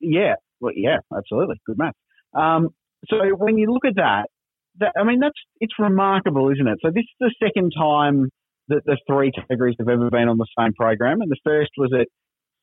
[0.00, 1.56] yeah, well, yeah, absolutely.
[1.66, 1.92] Good math.
[2.34, 2.68] Um,
[3.08, 4.26] so when you look at that,
[4.78, 6.78] that, I mean, that's it's remarkable, isn't it?
[6.82, 8.30] So this is the second time
[8.68, 11.20] that the three categories have ever been on the same program.
[11.20, 12.08] And the first was at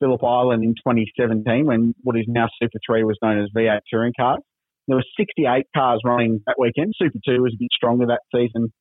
[0.00, 4.12] Phillip Island in 2017 when what is now Super 3 was known as V8 touring
[4.18, 4.40] cars.
[4.86, 6.94] There were 68 cars running that weekend.
[6.96, 8.72] Super 2 was a bit stronger that season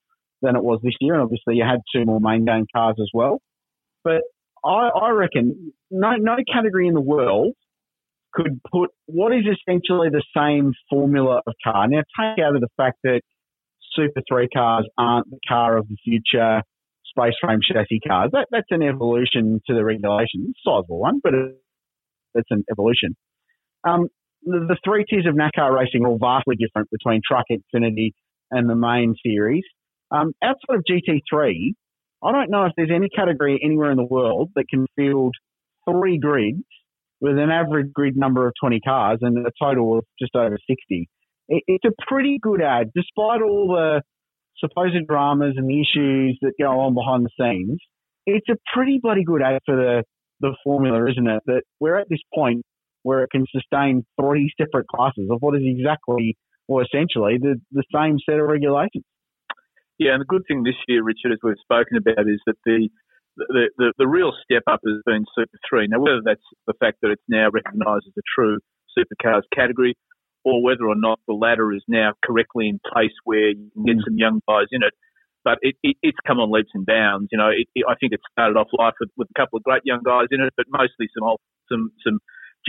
[0.41, 1.13] than it was this year.
[1.13, 3.39] And obviously you had two more main game cars as well.
[4.03, 4.21] But
[4.65, 7.53] I, I reckon no, no category in the world
[8.33, 11.87] could put what is essentially the same formula of car.
[11.87, 13.21] Now, take out of the fact that
[13.93, 16.63] Super 3 cars aren't the car of the future
[17.17, 18.31] space frame chassis cars.
[18.33, 21.33] That, that's an evolution to the regulations, sizable one, but
[22.35, 23.15] it's an evolution.
[23.87, 24.07] Um,
[24.43, 28.11] the, the, three tiers of NASCAR racing are all vastly different between Truck Xfinity
[28.51, 29.63] and the main series.
[30.11, 31.73] Um, outside of GT3,
[32.23, 35.35] I don't know if there's any category anywhere in the world that can field
[35.89, 36.63] three grids
[37.19, 41.09] with an average grid number of 20 cars and a total of just over 60.
[41.49, 44.01] it, it's a pretty good ad, despite all the
[44.59, 47.79] supposed dramas and the issues that go on behind the scenes.
[48.25, 50.03] It's a pretty bloody good ad for the
[50.39, 51.43] the formula, isn't it?
[51.45, 52.63] That we're at this point
[53.03, 56.37] where it can sustain three separate classes of what is exactly
[56.67, 59.03] or essentially the, the same set of regulations.
[59.99, 62.89] Yeah, and the good thing this year, Richard, as we've spoken about, is that the
[63.35, 65.87] the, the, the real step up has been Super 3.
[65.87, 68.59] Now, whether that's the fact that it's now recognised as a true
[68.93, 69.95] supercars category
[70.43, 73.97] or whether or not the ladder is now correctly in place where you can get
[73.97, 74.05] mm.
[74.05, 74.93] some young guys in it,
[75.43, 77.29] but it, it, it's come on leaps and bounds.
[77.31, 79.83] You know, it, I think it started off life with, with a couple of great
[79.85, 82.19] young guys in it, but mostly some old, some some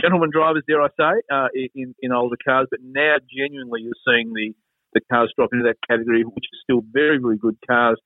[0.01, 2.67] gentleman drivers, dare I say, uh, in in older cars.
[2.69, 4.53] But now, genuinely, you're seeing the
[4.93, 7.99] the cars drop into that category, which is still very very good cars,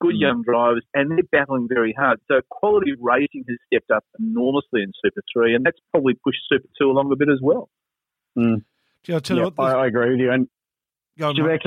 [0.00, 0.20] good mm.
[0.20, 2.20] young drivers, and they're battling very hard.
[2.30, 6.68] So quality racing has stepped up enormously in Super Three, and that's probably pushed Super
[6.80, 7.68] Two along a bit as well.
[8.38, 8.62] Mm.
[9.06, 10.30] Yeah, I tell you what, I, I, agree with you.
[10.30, 10.48] And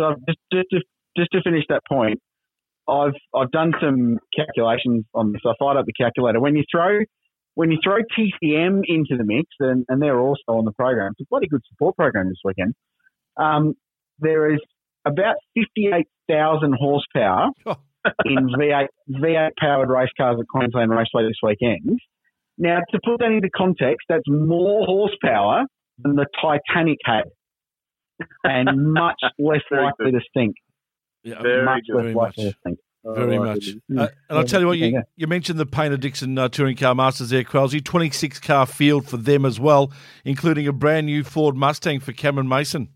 [0.03, 0.85] on, just, just, just,
[1.17, 2.19] just to finish that point,
[2.87, 5.41] I've I've done some calculations on this.
[5.45, 6.39] I fired up the calculator.
[6.39, 6.99] When you throw
[7.55, 11.21] when you throw TCM into the mix, and, and they're also on the program, it's
[11.21, 12.73] a bloody good support program this weekend.
[13.37, 13.75] Um,
[14.19, 14.59] there is
[15.05, 17.49] about fifty eight thousand horsepower
[18.25, 21.99] in V8 V8 powered race cars at Queensland Raceway this weekend.
[22.57, 25.63] Now, to put that into context, that's more horsepower
[25.99, 27.23] than the Titanic had,
[28.43, 30.55] and much less likely to sink.
[31.23, 32.03] Yeah, very much good.
[32.03, 32.37] Very much.
[33.05, 33.69] Very oh, much.
[33.69, 36.95] Uh, and I'll tell you what, you, you mentioned the Paynter Dixon uh, Touring Car
[36.95, 37.83] Masters there, Crowlsy.
[37.83, 39.91] 26 car field for them as well,
[40.23, 42.89] including a brand new Ford Mustang for Cameron Mason.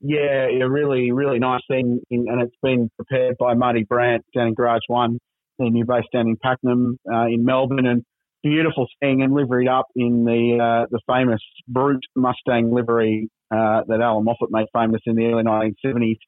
[0.00, 2.00] Yeah, a really, really nice thing.
[2.10, 5.20] In, and it's been prepared by Marty Brandt down in Garage One,
[5.60, 7.86] their new base down in Pakenham uh, in Melbourne.
[7.86, 8.02] And
[8.42, 14.00] beautiful thing and liveried up in the uh, the famous Brut Mustang livery uh, that
[14.02, 16.18] Allan Moffat made famous in the early 1970s.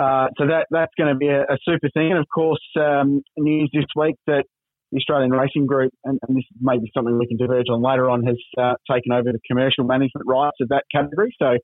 [0.00, 2.10] Uh, so that that's going to be a, a, super thing.
[2.10, 4.44] And of course, um, news this week that
[4.90, 8.08] the Australian Racing Group, and, and, this may be something we can diverge on later
[8.08, 11.34] on, has uh, taken over the commercial management rights of that category.
[11.40, 11.56] So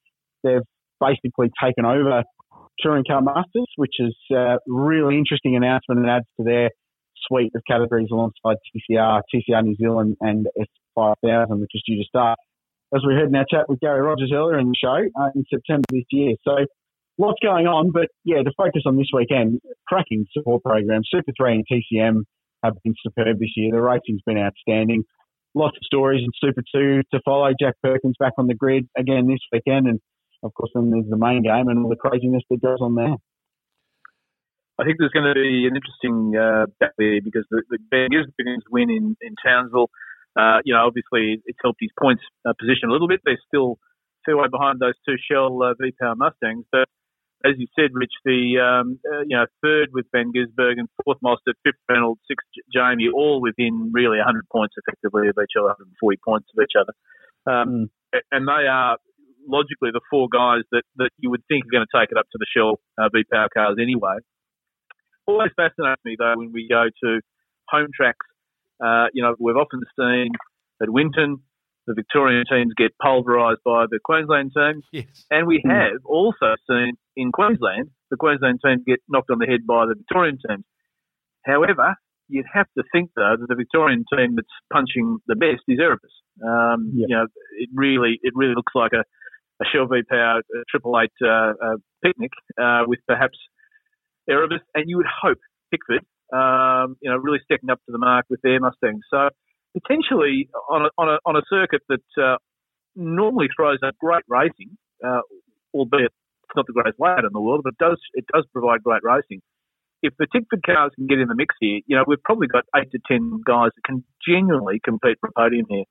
[0.44, 0.64] they've
[1.00, 2.22] basically taken over
[2.81, 6.70] Touring Car Masters, which is a uh, really interesting announcement and adds to their
[7.28, 10.46] suite of categories alongside TCR, TCR New Zealand, and
[10.96, 12.38] S5000, which is due to start,
[12.94, 15.44] as we heard in our chat with Garry Rogers earlier in the show, uh, in
[15.50, 16.34] September this year.
[16.46, 16.56] So
[17.18, 21.02] lots going on, but yeah, to focus on this weekend, cracking support program.
[21.04, 22.22] Super 3 and TCM
[22.64, 23.72] have been superb this year.
[23.72, 25.04] The racing's been outstanding.
[25.54, 27.50] Lots of stories in Super 2 to follow.
[27.58, 30.00] Jack Perkins back on the grid again this weekend, and
[30.42, 33.16] of course, then there's the main game and all the craziness that goes on there.
[34.78, 37.78] I think there's going to be an interesting uh, back there because the, the
[38.70, 39.90] win in, in Townsville,
[40.38, 43.20] uh, you know, obviously it's helped his points uh, position a little bit.
[43.24, 43.78] They're still
[44.24, 46.64] fair way behind those two Shell uh, V-Power Mustangs.
[46.70, 46.86] But
[47.42, 51.58] as you said, Rich, the, um, uh, you know, third with van Gisbergen, fourth Mostert,
[51.66, 56.46] fifth Reynolds, sixth Jamie, all within really 100 points effectively of each other, 140 points
[56.54, 56.94] of each other.
[57.50, 57.90] Um,
[58.30, 58.98] and they are
[59.42, 62.30] logically the four guys that, that you would think are going to take it up
[62.30, 64.22] to the Shell uh, V-Power cars anyway
[65.28, 67.20] always fascinates me though when we go to
[67.68, 68.26] home tracks.
[68.82, 70.30] Uh, you know, we've often seen
[70.82, 71.42] at Winton
[71.86, 75.24] the Victorian teams get pulverised by the Queensland teams, yes.
[75.30, 75.70] and we hmm.
[75.70, 79.94] have also seen in Queensland the Queensland team get knocked on the head by the
[79.94, 80.64] Victorian teams.
[81.44, 81.96] However,
[82.28, 86.12] you'd have to think though that the Victorian team that's punching the best is Erebus.
[86.44, 87.08] Um, yep.
[87.08, 87.26] You know,
[87.58, 89.04] it really it really looks like a,
[89.60, 93.38] a Shell V Power Triple Eight uh, uh, picnic uh, with perhaps
[94.28, 95.38] Erebus, and you would hope
[95.70, 99.04] Tickford, um, you know, really stepping up to the mark with their Mustangs.
[99.10, 99.28] So
[99.74, 102.36] potentially on a, on a, on a circuit that uh,
[102.94, 105.20] normally throws up great racing, uh,
[105.74, 106.12] albeit
[106.48, 109.02] it's not the greatest layout in the world, but it does it does provide great
[109.02, 109.42] racing.
[110.02, 112.64] If the Tickford cars can get in the mix here, you know, we've probably got
[112.76, 115.84] eight to ten guys that can genuinely compete for podium here.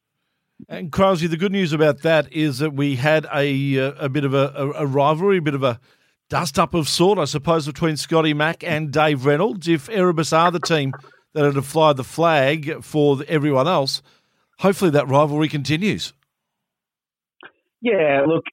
[0.70, 4.26] And Crosby, the good news about that is that we had a uh, a bit
[4.26, 5.80] of a, a rivalry, a bit of a
[6.30, 9.68] dust up of sort, I suppose, between Scotty Mack and Dave Reynolds.
[9.68, 10.94] If Erebus are the team
[11.34, 14.02] that are to fly the flag for everyone else,
[14.60, 16.14] hopefully that rivalry continues.
[17.82, 18.44] Yeah, look,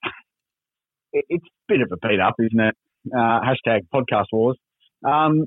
[1.12, 2.74] it's a bit of a beat up, isn't it?
[3.12, 4.56] Uh, hashtag podcast wars.
[5.04, 5.46] Um,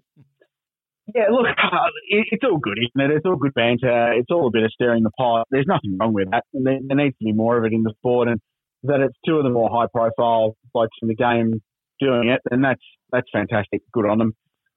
[1.13, 1.45] yeah, look,
[2.09, 3.15] it's all good, isn't it?
[3.15, 4.13] It's all good banter.
[4.13, 5.47] It's all a bit of stirring the pot.
[5.49, 6.43] There's nothing wrong with that.
[6.53, 8.41] There, needs to be more of it in the sport, and
[8.83, 11.61] that it's two of the more high profile blokes in the game
[11.99, 13.81] doing it, and that's that's fantastic.
[13.91, 14.35] Good on them.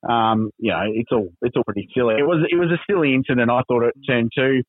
[0.08, 2.14] Um, you know, it's all it's all pretty silly.
[2.14, 3.50] It was it was a silly incident.
[3.50, 4.62] I thought it turned two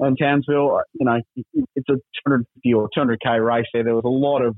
[0.00, 0.82] in Townsville.
[0.94, 1.94] You know, it's a
[2.26, 3.84] 250 or 200k race there.
[3.84, 4.56] There was a lot of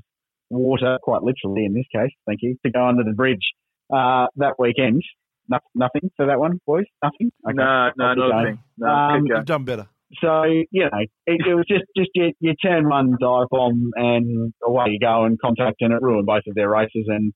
[0.49, 3.53] water, quite literally in this case, thank you, to go under the bridge
[3.93, 5.03] uh, that weekend.
[5.47, 6.85] No, nothing for that one, boys?
[7.03, 7.31] Nothing?
[7.47, 7.55] Okay.
[7.55, 8.59] No, no, nothing.
[8.77, 9.87] No, um, You've done better.
[10.21, 14.53] So, you know, it, it was just, just you, you turn one dive bomb and
[14.65, 17.31] away you go and contact and it ruined both of their races and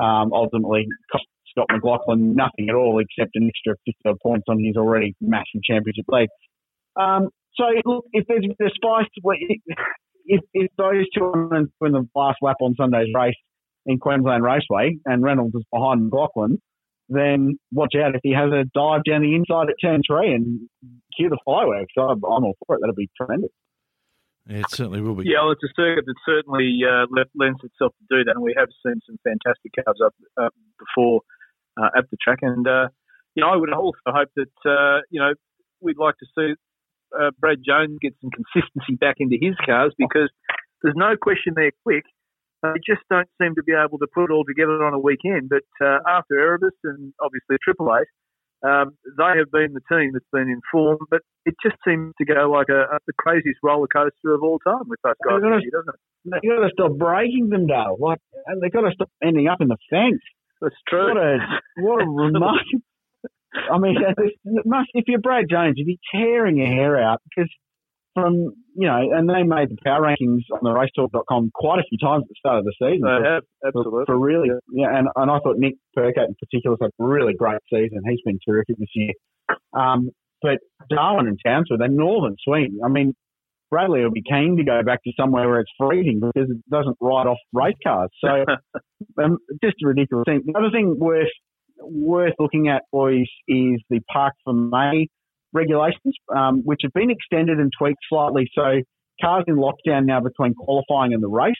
[0.00, 4.76] um, ultimately cost Scott McLaughlin nothing at all except an extra 50 points on his
[4.76, 6.28] already massive championship lead.
[6.96, 9.06] Um, so, look, if there's bit spice,
[10.26, 13.34] if, if those two are in the last lap on Sunday's race
[13.86, 16.58] in Queensland Raceway and Reynolds is behind McLaughlin,
[17.08, 20.68] then watch out if he has a dive down the inside at turn three and
[21.16, 21.92] cue the fireworks.
[21.98, 22.80] I'm, I'm all for it.
[22.80, 23.50] That'll be tremendous.
[24.48, 25.24] It certainly will be.
[25.26, 28.54] Yeah, well, it's a circuit that certainly uh, lends itself to do that, and we
[28.56, 31.20] have seen some fantastic cars up uh, before
[31.76, 32.38] uh, at the track.
[32.40, 32.88] And uh,
[33.34, 35.34] you know, I would also hope that uh, you know
[35.82, 36.54] we'd like to see
[37.12, 40.30] uh, Brad Jones get some consistency back into his cars because
[40.82, 42.04] there's no question they're quick.
[42.62, 45.48] They just don't seem to be able to put it all together on a weekend.
[45.48, 48.08] But uh, after Erebus and obviously Triple Eight,
[48.66, 50.98] um, they have been the team that's been in form.
[51.10, 54.58] But it just seems to go like a, a the craziest roller coaster of all
[54.58, 56.40] time with those guys, gotta, here, doesn't it?
[56.42, 57.96] You've got to stop breaking them, Dale.
[57.98, 58.18] Like,
[58.60, 60.22] they've got to stop ending up in the fence.
[60.60, 61.14] That's true.
[61.14, 61.38] What a
[61.78, 62.82] what a remarkable.
[63.54, 63.96] I mean,
[64.64, 67.50] must, if you're Brad Jones, you'd be tearing your hair out because
[68.22, 68.34] from,
[68.76, 72.24] you know, and they made the power rankings on the racetalk.com quite a few times
[72.24, 73.02] at the start of the season.
[73.02, 74.04] They have, absolutely.
[74.06, 74.86] For, for really, yeah.
[74.86, 78.02] yeah, and, and I thought Nick Percat in particular had a really great season.
[78.08, 79.12] He's been terrific this year.
[79.72, 80.10] Um,
[80.42, 82.78] but Darwin and Townsville, they're northern swing.
[82.84, 83.14] I mean,
[83.70, 86.96] Bradley will be keen to go back to somewhere where it's freezing because it doesn't
[87.00, 88.10] ride off race cars.
[88.20, 88.44] So
[89.22, 90.42] um, just a ridiculous thing.
[90.46, 91.28] The other thing worth
[91.80, 95.06] worth looking at, boys, is the Park for Fermé
[95.52, 98.50] regulations, um, which have been extended and tweaked slightly.
[98.54, 98.82] So
[99.20, 101.54] cars in lockdown now between qualifying and the race,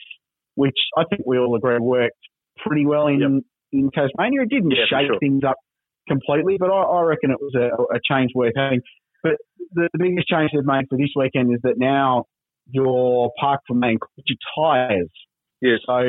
[0.55, 2.17] which I think we all agree worked
[2.57, 3.43] pretty well in yep.
[3.71, 4.41] in Tasmania.
[4.43, 5.19] It didn't yeah, shake sure.
[5.19, 5.55] things up
[6.07, 8.81] completely, but I, I reckon it was a, a, change worth having.
[9.21, 9.33] But
[9.73, 12.25] the, the, biggest change they've made for this weekend is that now
[12.69, 15.09] your park includes your tyres.
[15.61, 15.79] Yes.
[15.85, 16.01] So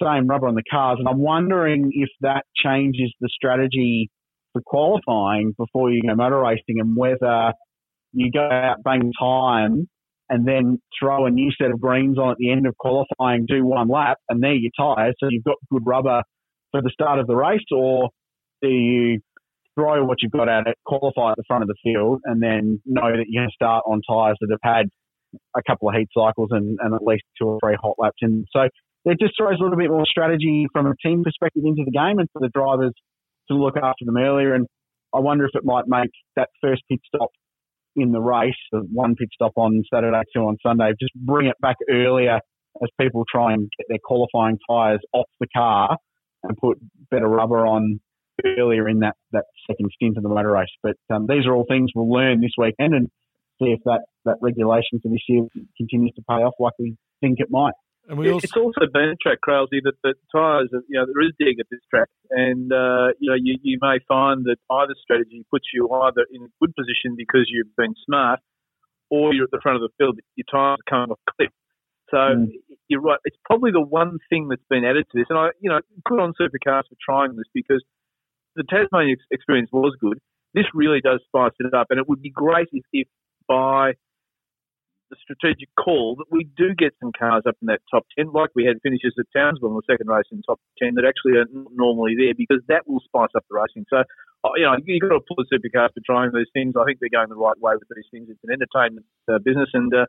[0.00, 4.10] same rubber on the cars, and I'm wondering if that changes the strategy
[4.58, 7.52] for qualifying before you go motor racing, and whether
[8.12, 9.88] you go out bang time
[10.30, 13.64] and then throw a new set of greens on at the end of qualifying, do
[13.64, 16.22] one lap, and there your tyres, so you've got good rubber
[16.70, 18.10] for the start of the race, or
[18.60, 19.20] do you
[19.74, 22.80] throw what you've got at it, qualify at the front of the field, and then
[22.84, 24.86] know that you're going to start on tyres that have had
[25.56, 28.18] a couple of heat cycles and, and at least two or three hot laps.
[28.20, 28.68] And so
[29.04, 32.18] it just throws a little bit more strategy from a team perspective into the game
[32.18, 32.92] and for the drivers
[33.48, 34.54] to look after them earlier.
[34.54, 34.66] And
[35.14, 37.30] I wonder if it might make that first pit stop
[37.96, 41.56] in the race, the one pit stop on Saturday, two on Sunday, just bring it
[41.60, 42.40] back earlier
[42.82, 45.96] as people try and get their qualifying tyres off the car
[46.44, 46.78] and put
[47.10, 48.00] better rubber on
[48.44, 50.68] earlier in that, that second stint of the motor race.
[50.82, 53.08] But um, these are all things we'll learn this weekend and
[53.60, 55.44] see if that, that regulation for this year
[55.76, 57.74] continues to pay off like we think it might.
[58.08, 61.28] And we also, it's also been a track, Crailsy, that the tyres, you know, there
[61.28, 64.94] is dig at this track, and uh, you know, you, you may find that either
[65.02, 68.40] strategy puts you either in a good position because you've been smart,
[69.10, 71.52] or you're at the front of the field, your tyres are coming off cliff.
[72.10, 72.48] So mm.
[72.88, 73.20] you're right.
[73.24, 76.18] It's probably the one thing that's been added to this, and I, you know, good
[76.18, 77.84] on Supercars for trying this because
[78.56, 80.18] the Tasmania experience was good.
[80.54, 83.06] This really does spice it up, and it would be great if, if
[83.46, 83.92] by
[85.10, 88.50] the strategic call that we do get some cars up in that top 10, like
[88.54, 91.48] we had finishes at Townsville in the second race in top 10 that actually are
[91.50, 93.86] not normally there because that will spice up the racing.
[93.88, 94.04] So,
[94.44, 96.74] uh, you know, you've got to pull the supercars for trying these things.
[96.76, 98.28] I think they're going the right way with these things.
[98.28, 100.06] It's an entertainment uh, business and uh,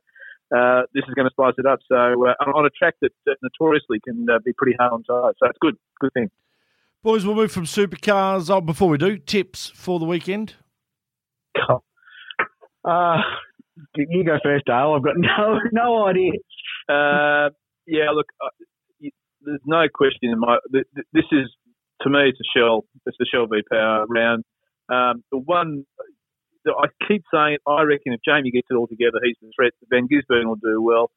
[0.50, 1.80] uh, this is going to spice it up.
[1.88, 5.36] So, uh, on a track that notoriously can uh, be pretty hard on tires.
[5.40, 5.76] So, it's good.
[6.00, 6.30] Good thing.
[7.02, 8.50] Boys, we'll move from supercars.
[8.50, 10.56] Oh, before we do, tips for the weekend?
[12.84, 13.18] Uh,
[13.96, 14.96] you go first, Dale.
[14.96, 16.34] I've got no no idea.
[16.88, 17.50] Uh,
[17.88, 18.50] yeah, look, uh,
[19.42, 20.58] there's no question in my.
[20.72, 21.50] This is
[22.02, 22.86] to me, it's a shell.
[23.06, 24.44] It's a shell V power round.
[24.92, 25.86] Um, the one
[26.68, 29.74] I keep saying, I reckon if Jamie gets it all together, he's the threat.
[29.90, 31.12] van Gisbergen will do well.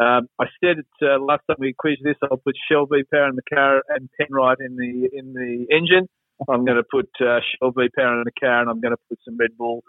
[0.00, 2.16] Um, I said it uh, last time we quizzed this.
[2.22, 6.08] I'll put Shell V Power in the car and Penrite in the in the engine.
[6.48, 9.02] I'm going to put uh, Shell V Power in the car, and I'm going to
[9.08, 9.84] put some Red Bull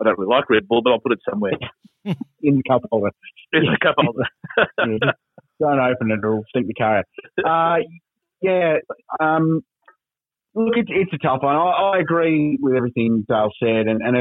[0.00, 1.52] I don't really like Red Bull, but I'll put it somewhere.
[2.04, 3.10] in the cup holder.
[3.52, 4.24] In the cup holder.
[4.78, 5.12] yeah,
[5.60, 7.04] don't open it or stink the car
[7.44, 7.78] Uh,
[8.42, 8.76] yeah,
[9.20, 9.62] um,
[10.54, 11.56] look, it's, it's a tough one.
[11.56, 14.16] I, I, agree with everything Dale said, and, and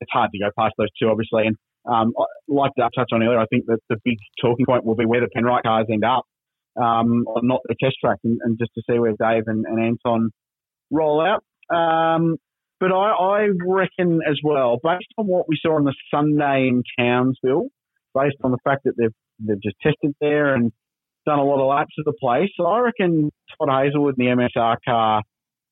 [0.00, 1.46] it's hard to go past those two, obviously.
[1.46, 1.56] And
[1.86, 2.12] um,
[2.48, 5.20] like I touched on earlier, I think that the big talking point will be where
[5.20, 6.24] the Penrite cars end up.
[6.80, 10.30] um, not the test track, and, and, just to see where Dave and, and Anton
[10.90, 11.44] roll out.
[11.74, 12.36] Um,
[12.84, 16.82] but I, I, reckon as well, based on what we saw on the Sunday in
[16.98, 17.68] Townsville,
[18.14, 20.70] based on the fact that they've they've just tested there and
[21.24, 24.32] done a lot of laps of the place, so I reckon Todd Hazelwood in the
[24.32, 25.22] MSR car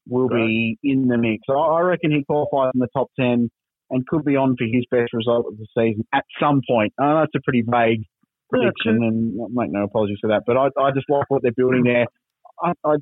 [0.08, 1.42] will be in the mix.
[1.50, 3.50] I reckon he qualifies in the top ten
[3.90, 6.94] and could be on for his best result of the season at some point.
[6.98, 8.04] I know that's a pretty vague
[8.48, 10.44] prediction, and I make no apologies for that.
[10.46, 11.92] But I, I just like what they're building hmm.
[11.92, 12.06] there.
[12.62, 12.94] I, I,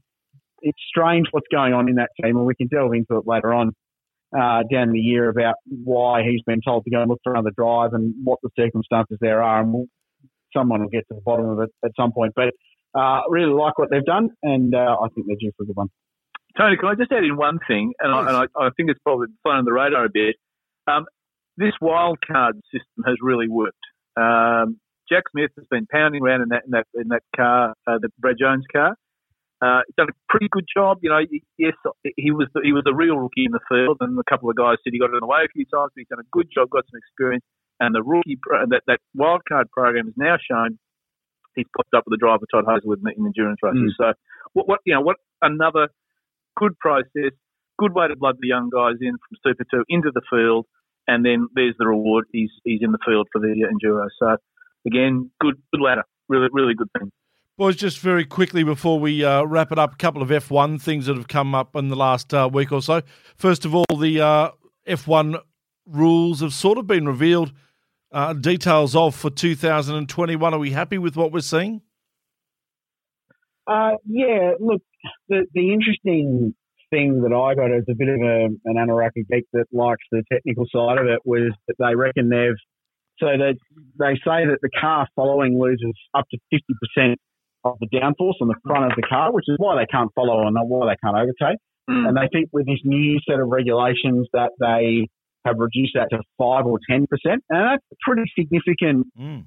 [0.63, 3.55] it's strange what's going on in that team, and we can delve into it later
[3.55, 3.73] on
[4.37, 7.53] uh, down the year about why he's been told to go and look for another
[7.57, 9.61] drive and what the circumstances there are.
[9.61, 9.87] And we'll,
[10.57, 12.33] someone will get to the bottom of it at some point.
[12.35, 12.51] But
[12.99, 15.77] uh, really like what they've done, and uh, I think they're due for a good
[15.77, 15.89] one.
[16.59, 17.93] Tony, can I just add in one thing?
[18.01, 20.35] And, I, and I, I, think it's probably flying on the radar a bit.
[20.89, 21.07] Um,
[21.57, 23.79] this wildcard system has really worked.
[24.17, 27.99] Um, Jack Smith has been pounding around in that in that, in that car, uh,
[28.01, 28.97] the Brad Jones car.
[29.61, 30.99] Uh, he's done a pretty good job.
[31.03, 31.21] You know,
[31.59, 31.77] yes,
[32.17, 34.57] he was the, he was a real rookie in the field, and a couple of
[34.57, 36.71] guys said he got it away a few times, but he's done a good job,
[36.71, 37.45] got some experience,
[37.79, 38.41] and the rookie
[38.73, 40.79] that that wildcard program has now shown
[41.57, 43.97] he's popped up with the driver Todd Hazelwood in the endurance races.
[44.01, 44.01] Mm.
[44.01, 44.13] So,
[44.53, 45.89] what what you know, what another
[46.57, 47.33] good process,
[47.79, 50.67] good way to blood the young guys in from Super Two into the field,
[51.07, 52.27] and then there's the reward.
[52.33, 54.09] He's he's in the field for the enduro.
[54.19, 54.37] So
[54.87, 57.11] again, good good ladder, really really good thing.
[57.61, 61.05] Boys, just very quickly before we uh, wrap it up, a couple of F1 things
[61.05, 63.03] that have come up in the last uh, week or so.
[63.37, 64.51] First of all, the uh,
[64.89, 65.39] F1
[65.85, 67.53] rules have sort of been revealed.
[68.11, 70.55] Uh, details of for 2021.
[70.55, 71.83] Are we happy with what we're seeing?
[73.67, 74.81] Uh, yeah, look,
[75.29, 76.55] the, the interesting
[76.89, 80.23] thing that I got as a bit of a, an Anaraki geek that likes the
[80.33, 82.57] technical side of it was that they reckon they've
[83.19, 83.53] so they
[83.99, 87.21] they say that the car following loses up to fifty percent
[87.65, 90.47] of the downforce on the front of the car, which is why they can't follow
[90.47, 91.59] and why they can't overtake.
[91.89, 92.09] Mm.
[92.09, 95.09] And they think with this new set of regulations that they
[95.45, 99.45] have reduced that to five or ten percent, and that's a pretty significant mm.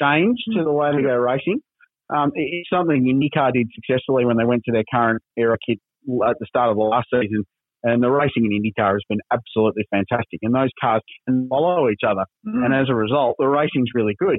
[0.00, 1.60] change to the way they go racing.
[2.08, 5.78] Um, it's something IndyCar did successfully when they went to their current era kit
[6.26, 7.44] at the start of the last season.
[7.82, 10.40] And the racing in IndyCar has been absolutely fantastic.
[10.42, 12.24] And those cars can follow each other.
[12.46, 12.64] Mm.
[12.64, 14.38] And as a result, the racing's really good.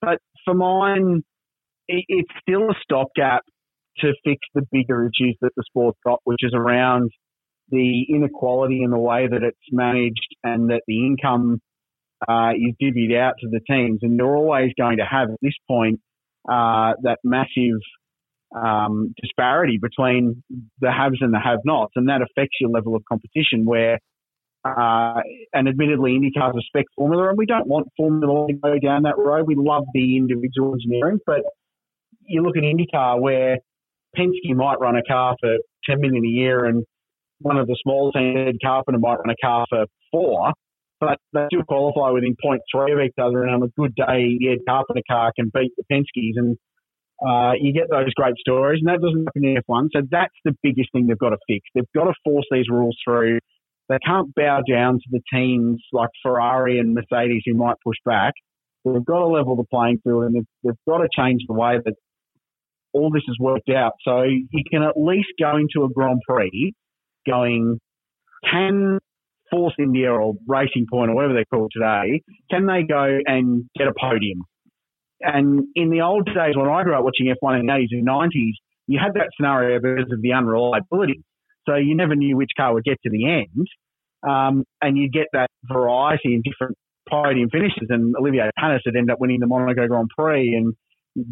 [0.00, 1.22] But for mine,
[1.88, 3.42] it, it's still a stopgap
[3.98, 7.10] to fix the bigger issues that the sport's got, which is around
[7.68, 11.60] the inequality in the way that it's managed and that the income
[12.28, 14.00] uh, is divvied out to the teams.
[14.02, 16.00] And you're always going to have, at this point,
[16.50, 17.80] uh, that massive
[18.54, 20.42] um, disparity between
[20.80, 23.64] the haves and the have-nots, and that affects your level of competition.
[23.64, 23.98] Where,
[24.64, 25.20] uh,
[25.52, 29.18] and admittedly, IndyCar's a spec formula, and we don't want Formula to go down that
[29.18, 29.46] road.
[29.46, 31.40] We love the individual engineering, but
[32.26, 33.58] you look at IndyCar where
[34.16, 35.56] Penske might run a car for
[35.88, 36.84] 10 million a year, and
[37.40, 40.52] one of the small teams, Ed Carpenter, might run a car for four
[41.02, 43.42] but they still qualify within 0.3 of each other.
[43.42, 46.56] And on a good day, the Ed Carpenter car can beat the Penske's, and
[47.26, 48.80] uh, you get those great stories.
[48.80, 49.88] And that doesn't happen in F1.
[49.92, 51.66] So that's the biggest thing they've got to fix.
[51.74, 53.40] They've got to force these rules through.
[53.88, 58.34] They can't bow down to the teams like Ferrari and Mercedes who might push back.
[58.84, 61.78] they've got to level the playing field, and they've, they've got to change the way
[61.84, 61.94] that
[62.92, 63.92] all this has worked out.
[64.04, 66.72] So you can at least go into a Grand Prix
[67.26, 67.78] going,
[68.50, 68.98] can
[69.50, 73.86] Force India or Racing Point or whatever they're called today, can they go and get
[73.86, 74.42] a podium?
[75.20, 78.08] And in the old days when I grew up watching F1 in the 80s and
[78.08, 78.54] 90s,
[78.88, 81.22] you had that scenario because of the unreliability.
[81.68, 83.66] So you never knew which car would get to the end.
[84.28, 86.76] Um, and you'd get that variety in different
[87.08, 87.88] podium finishes.
[87.88, 90.74] And Olivier Panis had ended up winning the Monaco Grand Prix, and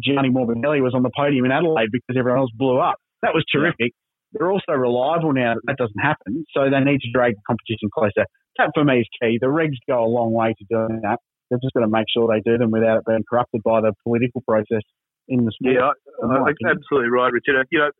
[0.03, 2.95] Gianni Morbidelli was on the podium in Adelaide because everyone else blew up.
[3.21, 3.93] That was terrific.
[4.33, 7.89] They're also reliable now that that doesn't happen, so they need to drag the competition
[7.93, 8.25] closer.
[8.57, 9.37] That for me is key.
[9.41, 11.19] The regs go a long way to doing that.
[11.49, 13.93] They've just got to make sure they do them without it being corrupted by the
[14.03, 14.83] political process
[15.27, 15.75] in the sport.
[15.75, 15.91] Yeah,
[16.23, 17.67] I, I, absolutely right, Richard.
[17.71, 17.91] You know,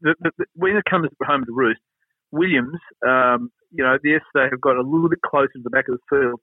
[0.00, 1.80] the, the, the, when it comes home to roost,
[2.32, 5.86] Williams, um, you know, yes, they have got a little bit closer to the back
[5.88, 6.40] of the field.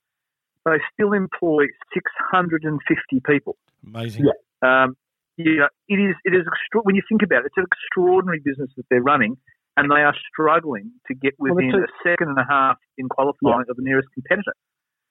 [0.66, 3.58] They still employ 650 people.
[3.86, 4.26] Amazing.
[4.26, 4.84] Yeah.
[4.84, 4.96] Um,
[5.38, 6.16] yeah, it is.
[6.24, 9.38] It is extra- when you think about it, it's an extraordinary business that they're running,
[9.78, 13.66] and they are struggling to get within well, a second and a half in qualifying
[13.66, 13.72] yeah.
[13.72, 14.54] of the nearest competitor.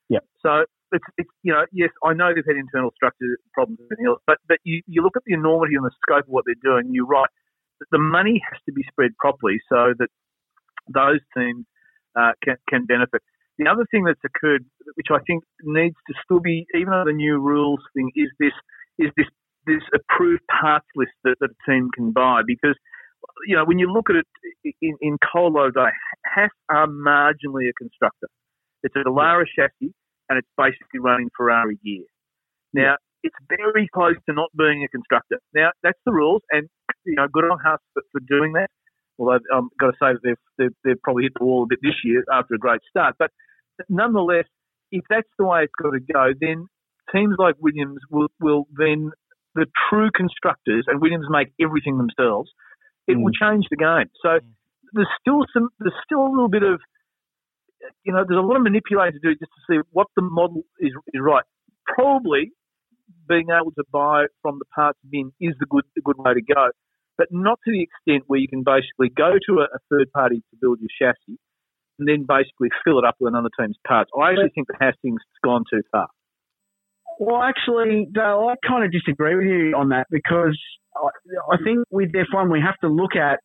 [0.08, 0.20] Yeah.
[0.42, 4.06] So it's, it's you know yes, I know they've had internal structure problems and everything
[4.06, 6.62] else, but but you, you look at the enormity and the scope of what they're
[6.62, 6.92] doing.
[6.92, 7.30] You're right.
[7.90, 10.08] The money has to be spread properly so that
[10.92, 11.64] those teams
[12.18, 13.22] uh, can can benefit.
[13.60, 17.12] The other thing that's occurred, which I think needs to still be, even though the
[17.12, 18.56] new rules thing, is this
[18.98, 19.26] is this
[19.66, 22.74] this approved parts list that, that a team can buy because
[23.46, 25.92] you know when you look at it in, in Colo, they
[26.24, 28.28] Haas are marginally a constructor.
[28.82, 29.92] It's a Dallara chassis
[30.30, 32.04] and it's basically running Ferrari gear.
[32.72, 35.36] Now it's very close to not being a constructor.
[35.54, 36.66] Now that's the rules, and
[37.04, 38.70] you know good on Haas for, for doing that.
[39.18, 41.66] Although I've um, got to say that they've, they've, they've probably hit the wall a
[41.68, 43.16] bit this year after a great start.
[43.18, 43.30] But
[43.88, 44.46] nonetheless,
[44.92, 46.66] if that's the way it's got to go, then
[47.14, 49.10] teams like Williams will, will then,
[49.54, 52.50] the true constructors, and Williams make everything themselves,
[53.06, 53.22] it mm.
[53.22, 54.10] will change the game.
[54.22, 54.40] So mm.
[54.92, 56.80] there's still some, there's still a little bit of,
[58.04, 60.62] you know, there's a lot of manipulating to do just to see what the model
[60.80, 61.44] is, is right.
[61.86, 62.52] Probably
[63.28, 66.42] being able to buy from the parts bin is the good, the good way to
[66.42, 66.70] go,
[67.16, 70.36] but not to the extent where you can basically go to a, a third party
[70.36, 71.38] to build your chassis
[72.00, 74.10] and then basically fill it up with another team's parts.
[74.18, 76.08] I actually think that Hastings has gone too far.
[77.20, 80.58] Well, actually, Dale, I kind of disagree with you on that because
[80.96, 83.40] I, I think with F1 we have to look at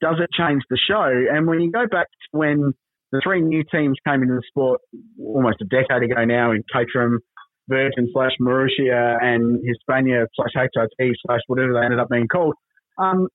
[0.00, 1.10] does it change the show?
[1.30, 2.72] And when you go back to when
[3.10, 4.80] the three new teams came into the sport
[5.18, 7.18] almost a decade ago now in Caterham,
[7.68, 12.54] Virgin slash Marussia and Hispania slash HRT slash whatever they ended up being called,
[12.98, 13.28] um,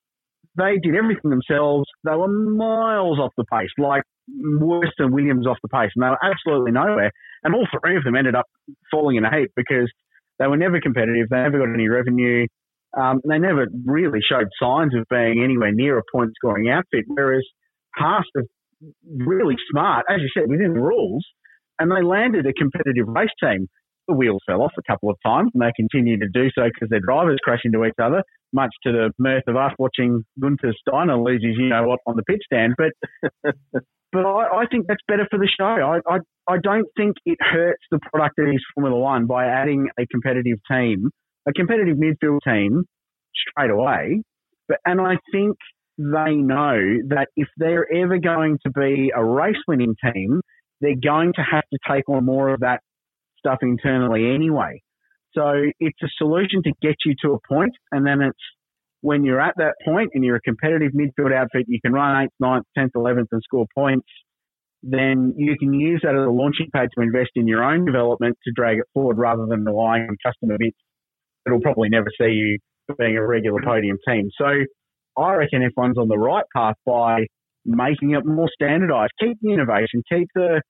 [0.55, 1.87] they did everything themselves.
[2.03, 6.23] They were miles off the pace, like than Williams off the pace, and they were
[6.23, 7.11] absolutely nowhere.
[7.43, 8.45] And all three of them ended up
[8.91, 9.91] falling in a heap because
[10.39, 11.27] they were never competitive.
[11.29, 12.47] They never got any revenue.
[12.97, 17.05] Um, they never really showed signs of being anywhere near a point scoring outfit.
[17.07, 17.43] Whereas
[17.95, 18.43] Haas are
[19.17, 21.25] really smart, as you said, within the rules,
[21.79, 23.67] and they landed a competitive race team
[24.07, 26.89] the wheels fell off a couple of times, and they continue to do so because
[26.89, 31.17] their drivers crash into each other, much to the mirth of us watching Gunther Steiner
[31.17, 32.75] lose his you know what on the pit stand.
[32.77, 32.91] But
[34.11, 35.65] but I, I, think that's better for the show.
[35.65, 39.87] I, I I don't think it hurts the product that is Formula One by adding
[39.99, 41.09] a competitive team,
[41.47, 42.83] a competitive midfield team
[43.49, 44.21] straight away.
[44.67, 45.57] But and I think
[45.97, 46.77] they know
[47.09, 50.41] that if they're ever going to be a race winning team,
[50.81, 52.81] they're going to have to take on more of that
[53.45, 54.81] stuff internally anyway.
[55.33, 58.39] So it's a solution to get you to a point, and then it's
[59.01, 62.41] when you're at that point and you're a competitive midfield outfit, you can run 8th,
[62.41, 64.07] 9th, 10th, 11th and score points.
[64.81, 68.37] Then you can use that as a launching pad to invest in your own development
[68.45, 70.77] to drag it forward rather than relying on custom bits
[71.43, 72.59] that'll probably never see you
[72.97, 74.29] being a regular podium team.
[74.37, 74.45] So
[75.17, 77.25] I reckon F1's on the right path by
[77.65, 79.11] making it more standardised.
[79.19, 80.61] Keep the innovation, keep the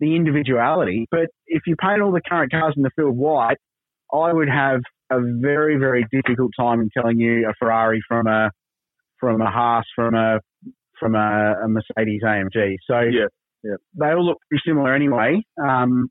[0.00, 1.06] the individuality.
[1.10, 3.58] But if you paint all the current cars in the field white,
[4.12, 4.80] I would have
[5.10, 8.50] a very, very difficult time in telling you a Ferrari from a
[9.18, 10.40] from a Haas from a
[10.98, 12.76] from a, a Mercedes AMG.
[12.86, 13.26] So yeah,
[13.62, 13.76] yeah.
[13.98, 15.42] they all look pretty similar anyway.
[15.62, 16.08] Um,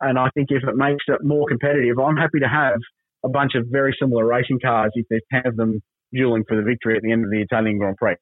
[0.00, 2.78] and I think if it makes it more competitive, I'm happy to have
[3.24, 5.80] a bunch of very similar racing cars if there's 10 of them
[6.12, 8.16] dueling for the victory at the end of the Italian Grand Prix.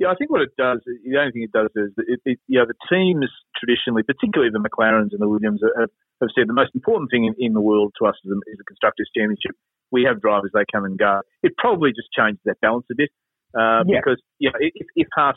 [0.00, 2.56] Yeah, I think what it does, the only thing it does is, it, it, you
[2.56, 5.92] know, the teams traditionally, particularly the McLarens and the Williams, have,
[6.24, 8.64] have said the most important thing in, in the world to us is is the
[8.64, 9.52] Constructors' Championship.
[9.92, 11.20] We have drivers, they come and go.
[11.44, 13.12] It probably just changes that balance a bit
[13.52, 14.00] uh, yeah.
[14.00, 15.36] because, you know, if, if Haas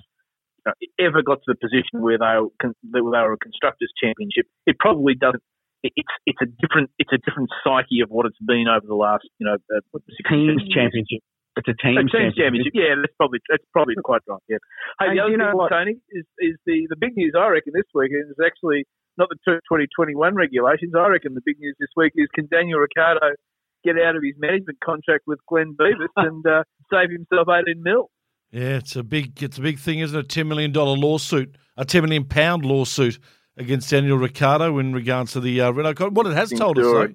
[0.64, 4.47] you know, ever got to the position where they were, they were a Constructors' Championship,
[4.66, 5.43] it probably doesn't
[5.84, 9.28] it's it's a different it's a different psyche of what it's been over the last
[9.38, 9.99] you know uh,
[10.32, 11.20] teams championship
[11.55, 12.37] it's a team, championship.
[12.37, 12.73] championship.
[12.73, 14.41] Yeah, that's probably that's probably quite right.
[14.49, 14.57] Yeah.
[14.99, 15.69] Hey, and the other you know thing, what?
[15.69, 18.85] Tony, is is the the big news I reckon this week is actually
[19.17, 20.93] not the 2021 regulations.
[20.97, 23.37] I reckon the big news this week is can Daniel Ricciardo
[23.83, 28.09] get out of his management contract with Glenn Beavis and uh, save himself 18 mil.
[28.51, 30.25] Yeah, it's a big it's a big thing, isn't it?
[30.25, 33.19] A ten million dollar lawsuit, a ten million pound lawsuit
[33.57, 36.09] against Daniel Ricciardo in regards to the uh, Renault.
[36.11, 37.13] What it has told us though,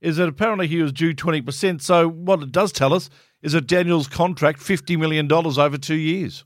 [0.00, 1.82] is that apparently he was due twenty percent.
[1.82, 3.10] So what it does tell us
[3.42, 6.44] is that Daniel's contract $50 million over two years.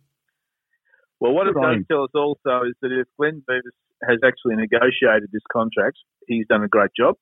[1.20, 3.76] Well, what it does tell us also is that if Glenn Beavis
[4.08, 7.16] has actually negotiated this contract, he's done a great job.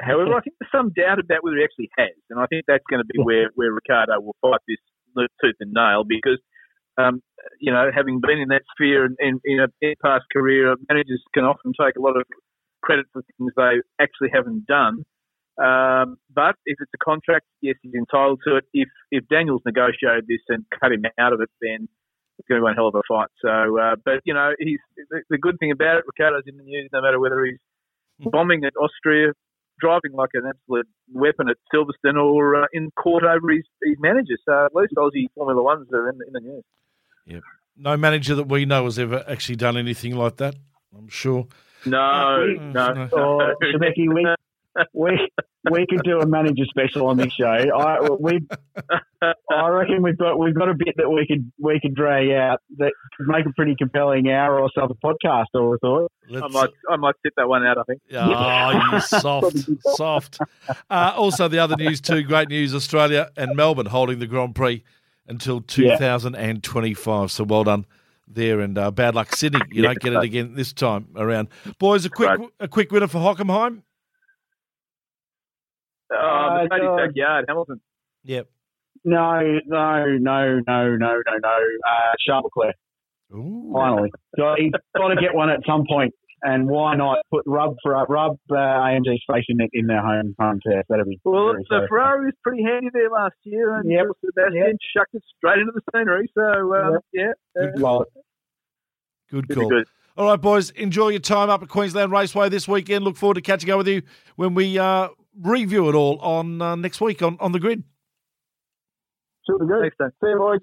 [0.00, 2.84] However, I think there's some doubt about whether he actually has, and I think that's
[2.88, 4.78] going to be where, where Ricciardo will fight this
[5.42, 6.38] tooth and nail because,
[6.98, 7.22] um,
[7.58, 11.44] you know, having been in that sphere in, in, in a past career, managers can
[11.44, 12.24] often take a lot of
[12.82, 15.04] credit for things they actually haven't done.
[15.58, 18.64] Um, but if it's a contract, yes, he's entitled to it.
[18.74, 21.88] If if Daniel's negotiated this and cut him out of it, then
[22.38, 23.28] it's going to be one hell of a fight.
[23.40, 24.78] So, uh, but you know, he's
[25.10, 26.04] the, the, good thing about it.
[26.06, 27.58] Ricciardo's in the news, no matter whether he's
[28.20, 29.32] bombing at Austria,
[29.80, 34.36] driving like an absolute weapon at Silverstone, or uh, in court over his, his manager.
[34.44, 36.64] So at least Aussie Formula Ones are in, in the news.
[37.26, 37.42] Yep.
[37.78, 40.54] No manager that we know has ever actually done anything like that.
[40.96, 41.46] I'm sure.
[41.84, 42.92] No, no.
[42.92, 43.08] no.
[43.12, 44.08] Or, Shebeki,
[44.92, 45.30] we,
[45.70, 47.44] we we could do a manager special on this show.
[47.46, 48.40] I we
[49.50, 52.60] I reckon we've got we've got a bit that we could we could drag out
[52.78, 55.46] that could make a pretty compelling hour or so of a podcast.
[55.54, 56.10] Or thought.
[56.32, 57.78] I might I might tip that one out.
[57.78, 58.00] I think.
[58.14, 59.56] Oh, you soft,
[59.96, 60.38] soft.
[60.90, 62.22] Uh, also, the other news too.
[62.22, 64.82] Great news: Australia and Melbourne holding the Grand Prix
[65.28, 67.30] until 2025.
[67.30, 67.86] So well done
[68.28, 69.60] there, and uh, bad luck, Sydney.
[69.70, 71.48] You don't get it again this time around.
[71.78, 72.48] Boys, a quick right.
[72.60, 73.82] a quick winner for Hockenheim.
[76.12, 77.80] Uh, uh, backyard, Hamilton.
[78.24, 78.48] Yep.
[79.04, 81.48] No, no, no, no, no, no, no.
[81.48, 82.74] Uh, Charles Leclerc.
[83.30, 86.14] Finally, got, he's got to get one at some point.
[86.42, 90.34] And why not put rub for uh, rub uh, AMG's face in, in their home
[90.38, 90.86] home test?
[90.88, 91.54] That'd be well.
[91.54, 94.04] The so Ferrari was pretty handy there last year, and yep.
[94.24, 94.76] Sebastian yep.
[94.94, 96.30] chucked it straight into the scenery.
[96.34, 97.34] So um, yep.
[97.56, 97.62] yeah,
[99.30, 99.68] good, good call.
[99.68, 99.86] Good.
[100.18, 103.04] All right, boys, enjoy your time up at Queensland Raceway this weekend.
[103.04, 104.02] Look forward to catching up with you
[104.36, 105.08] when we uh,
[105.40, 107.82] review it all on uh, next week on, on the grid.
[109.46, 109.92] Super good.
[109.98, 110.60] Thanks, See you, boys.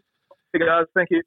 [0.51, 0.85] Hey, guys.
[0.93, 1.21] Thank you.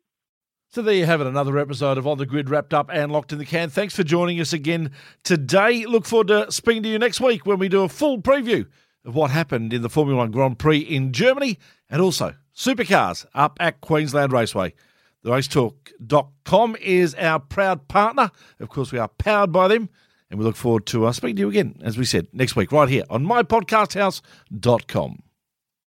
[0.69, 3.33] So there you have it, another episode of On the Grid wrapped up and locked
[3.33, 3.71] in the can.
[3.71, 4.91] Thanks for joining us again
[5.23, 5.87] today.
[5.87, 8.67] Look forward to speaking to you next week when we do a full preview
[9.05, 13.57] of what happened in the Formula One Grand Prix in Germany and also supercars up
[13.61, 14.75] at Queensland Raceway.
[15.23, 18.31] The racetalk.com is our proud partner.
[18.61, 19.89] Of course, we are powered by them.
[20.31, 22.73] And we look forward to uh, speaking to you again, as we said, next week,
[22.73, 25.23] right here on mypodcasthouse.com.